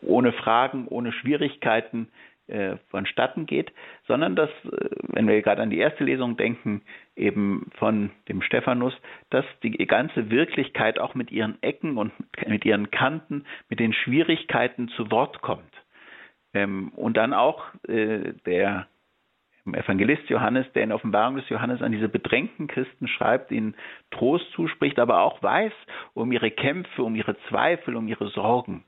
[0.02, 2.08] ohne Fragen, ohne Schwierigkeiten
[2.48, 3.72] äh, vonstatten geht,
[4.08, 6.82] sondern dass, äh, wenn wir gerade an die erste Lesung denken,
[7.16, 8.94] eben von dem Stephanus,
[9.30, 12.12] dass die ganze Wirklichkeit auch mit ihren Ecken und
[12.48, 15.74] mit ihren Kanten, mit den Schwierigkeiten zu Wort kommt.
[16.54, 18.88] Ähm, und dann auch äh, der
[19.74, 23.76] Evangelist Johannes, der in Offenbarung des Johannes an diese bedrängten Christen schreibt, ihnen
[24.12, 25.74] Trost zuspricht, aber auch weiß
[26.14, 28.86] um ihre Kämpfe, um ihre Zweifel, um ihre Sorgen.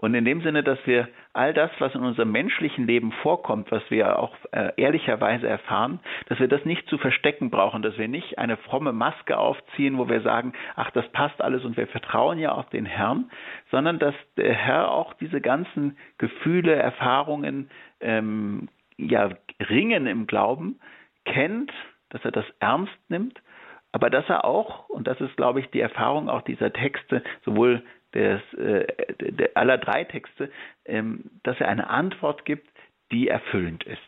[0.00, 3.82] Und in dem Sinne, dass wir all das, was in unserem menschlichen Leben vorkommt, was
[3.90, 8.38] wir auch äh, ehrlicherweise erfahren, dass wir das nicht zu verstecken brauchen, dass wir nicht
[8.38, 12.52] eine fromme Maske aufziehen, wo wir sagen, ach, das passt alles und wir vertrauen ja
[12.52, 13.28] auf den Herrn,
[13.72, 17.68] sondern dass der Herr auch diese ganzen Gefühle, Erfahrungen,
[18.00, 18.68] ähm,
[18.98, 19.30] ja,
[19.68, 20.78] Ringen im Glauben
[21.24, 21.72] kennt,
[22.10, 23.42] dass er das ernst nimmt
[23.90, 27.82] aber dass er auch, und das ist, glaube ich, die Erfahrung auch dieser Texte, sowohl
[28.14, 28.86] des, äh,
[29.20, 30.50] der, aller drei Texte,
[30.84, 32.68] ähm, dass er eine Antwort gibt,
[33.12, 33.98] die erfüllend ist.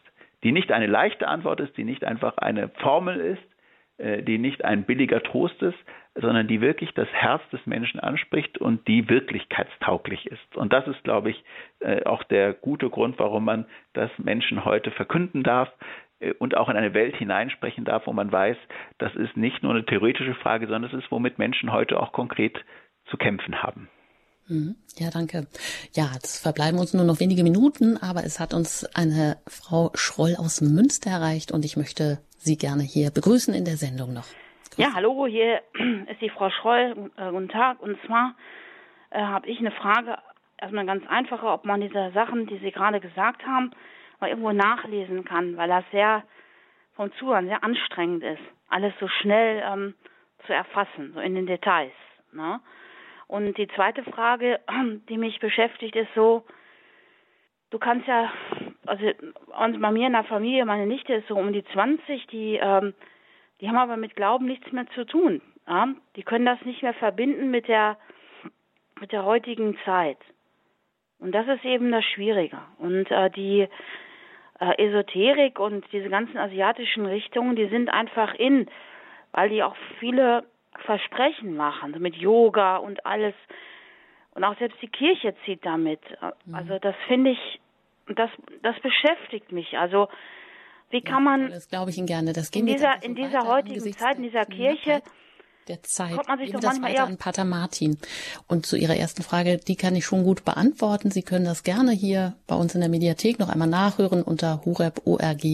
[0.42, 3.42] Die nicht eine leichte Antwort ist, die nicht einfach eine Formel ist,
[3.98, 5.78] äh, die nicht ein billiger Trost ist,
[6.14, 10.57] sondern die wirklich das Herz des Menschen anspricht und die wirklichkeitstauglich ist.
[10.57, 11.44] Und das ist, glaube ich,
[11.80, 15.70] äh, auch der gute Grund, warum man das Menschen heute verkünden darf
[16.20, 18.57] äh, und auch in eine Welt hineinsprechen darf, wo man weiß,
[18.98, 22.64] das ist nicht nur eine theoretische Frage, sondern es ist, womit Menschen heute auch konkret
[23.11, 23.88] zu kämpfen haben.
[24.48, 24.76] Mhm.
[24.96, 25.46] Ja, danke.
[25.92, 30.34] Ja, es verbleiben uns nur noch wenige Minuten, aber es hat uns eine Frau Schroll
[30.36, 34.26] aus Münster erreicht und ich möchte Sie gerne hier begrüßen in der Sendung noch.
[34.70, 34.78] Grüß.
[34.78, 35.61] Ja, hallo, hier
[36.11, 37.11] ist die Frau Schroll.
[37.16, 37.80] Äh, guten Tag.
[37.80, 38.34] Und zwar
[39.11, 40.16] äh, habe ich eine Frage,
[40.58, 43.72] erstmal ganz einfache, ob man diese Sachen, die Sie gerade gesagt haben,
[44.20, 46.24] mal irgendwo nachlesen kann, weil das sehr
[46.94, 49.94] vom Zuhören sehr anstrengend ist, alles so schnell ähm,
[50.46, 51.92] zu erfassen, so in den Details.
[52.32, 52.61] Ne?
[53.31, 54.59] Und die zweite Frage,
[55.09, 56.45] die mich beschäftigt, ist so,
[57.70, 58.33] du kannst ja,
[58.87, 59.05] also
[59.57, 62.93] bei mir in der Familie, meine Nichte ist so um die 20, die, ähm,
[63.61, 65.41] die haben aber mit Glauben nichts mehr zu tun.
[65.68, 65.89] Ja?
[66.16, 67.99] Die können das nicht mehr verbinden mit der,
[68.99, 70.18] mit der heutigen Zeit.
[71.20, 72.59] Und das ist eben das Schwierige.
[72.78, 73.68] Und äh, die
[74.59, 78.66] äh, Esoterik und diese ganzen asiatischen Richtungen, die sind einfach in,
[79.31, 80.43] weil die auch viele
[80.84, 83.34] Versprechen machen, mit Yoga und alles.
[84.34, 86.00] Und auch selbst die Kirche zieht damit.
[86.44, 86.54] Mhm.
[86.54, 87.60] Also das finde ich,
[88.14, 88.30] das,
[88.62, 89.76] das beschäftigt mich.
[89.78, 90.08] Also
[90.90, 92.32] wie kann man das glaube ich Ihnen gerne.
[92.32, 95.02] Das in dieser in dieser heutigen Zeit in dieser Kirche
[95.68, 96.16] der Zeit.
[96.16, 97.96] Kommt man sich doch das weiter an Pater Martin.
[98.48, 101.10] Und zu Ihrer ersten Frage, die kann ich schon gut beantworten.
[101.10, 105.44] Sie können das gerne hier bei uns in der Mediathek noch einmal nachhören unter horeb.org.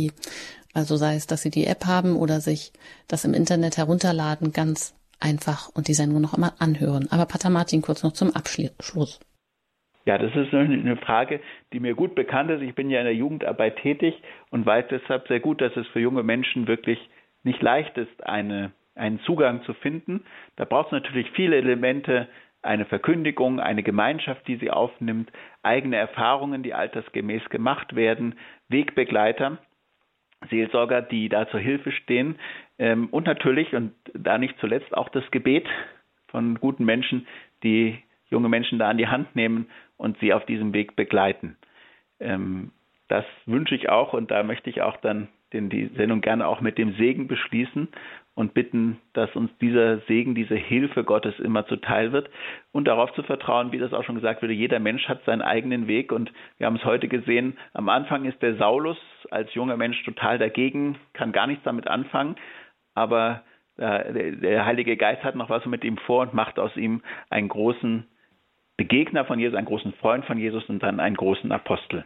[0.72, 2.72] Also sei es, dass Sie die App haben oder sich
[3.08, 7.08] das im Internet herunterladen, ganz einfach und die Sendung noch einmal anhören.
[7.10, 9.20] Aber Pater Martin kurz noch zum Abschluss.
[10.06, 11.40] Ja, das ist eine Frage,
[11.72, 12.62] die mir gut bekannt ist.
[12.62, 14.14] Ich bin ja in der Jugendarbeit tätig
[14.50, 16.98] und weiß deshalb sehr gut, dass es für junge Menschen wirklich
[17.42, 20.24] nicht leicht ist, eine, einen Zugang zu finden.
[20.54, 22.28] Da braucht es natürlich viele Elemente,
[22.62, 25.30] eine Verkündigung, eine Gemeinschaft, die sie aufnimmt,
[25.62, 28.36] eigene Erfahrungen, die altersgemäß gemacht werden,
[28.68, 29.58] Wegbegleiter,
[30.50, 32.36] Seelsorger, die da zur Hilfe stehen
[32.78, 35.66] ähm, und natürlich und da nicht zuletzt auch das Gebet
[36.28, 37.26] von guten Menschen,
[37.62, 41.56] die junge Menschen da an die Hand nehmen und sie auf diesem Weg begleiten.
[42.20, 42.72] Ähm,
[43.08, 46.60] das wünsche ich auch und da möchte ich auch dann den, die Sendung gerne auch
[46.60, 47.88] mit dem Segen beschließen
[48.34, 52.28] und bitten, dass uns dieser Segen, diese Hilfe Gottes immer zuteil wird
[52.72, 55.86] und darauf zu vertrauen, wie das auch schon gesagt wurde, jeder Mensch hat seinen eigenen
[55.86, 58.98] Weg und wir haben es heute gesehen, am Anfang ist der Saulus
[59.30, 62.36] als junger Mensch total dagegen, kann gar nichts damit anfangen,
[62.94, 63.42] aber
[63.78, 67.48] äh, der Heilige Geist hat noch was mit ihm vor und macht aus ihm einen
[67.48, 68.06] großen
[68.76, 72.04] Begegner von Jesus, einen großen Freund von Jesus und dann einen großen Apostel.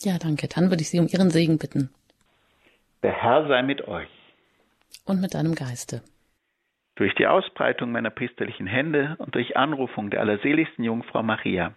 [0.00, 0.48] Ja, danke.
[0.48, 1.90] Dann würde ich Sie um Ihren Segen bitten.
[3.02, 4.08] Der Herr sei mit euch.
[5.04, 6.02] Und mit deinem Geiste.
[6.94, 11.74] Durch die Ausbreitung meiner priesterlichen Hände und durch Anrufung der allerseligsten Jungfrau Maria,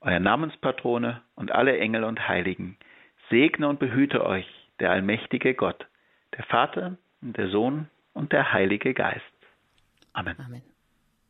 [0.00, 2.76] euer Namenspatrone und alle Engel und Heiligen,
[3.30, 4.46] segne und behüte euch
[4.78, 5.86] der allmächtige Gott,
[6.36, 9.24] der Vater und der Sohn und der Heilige Geist.
[10.12, 10.36] Amen.
[10.38, 10.71] Amen.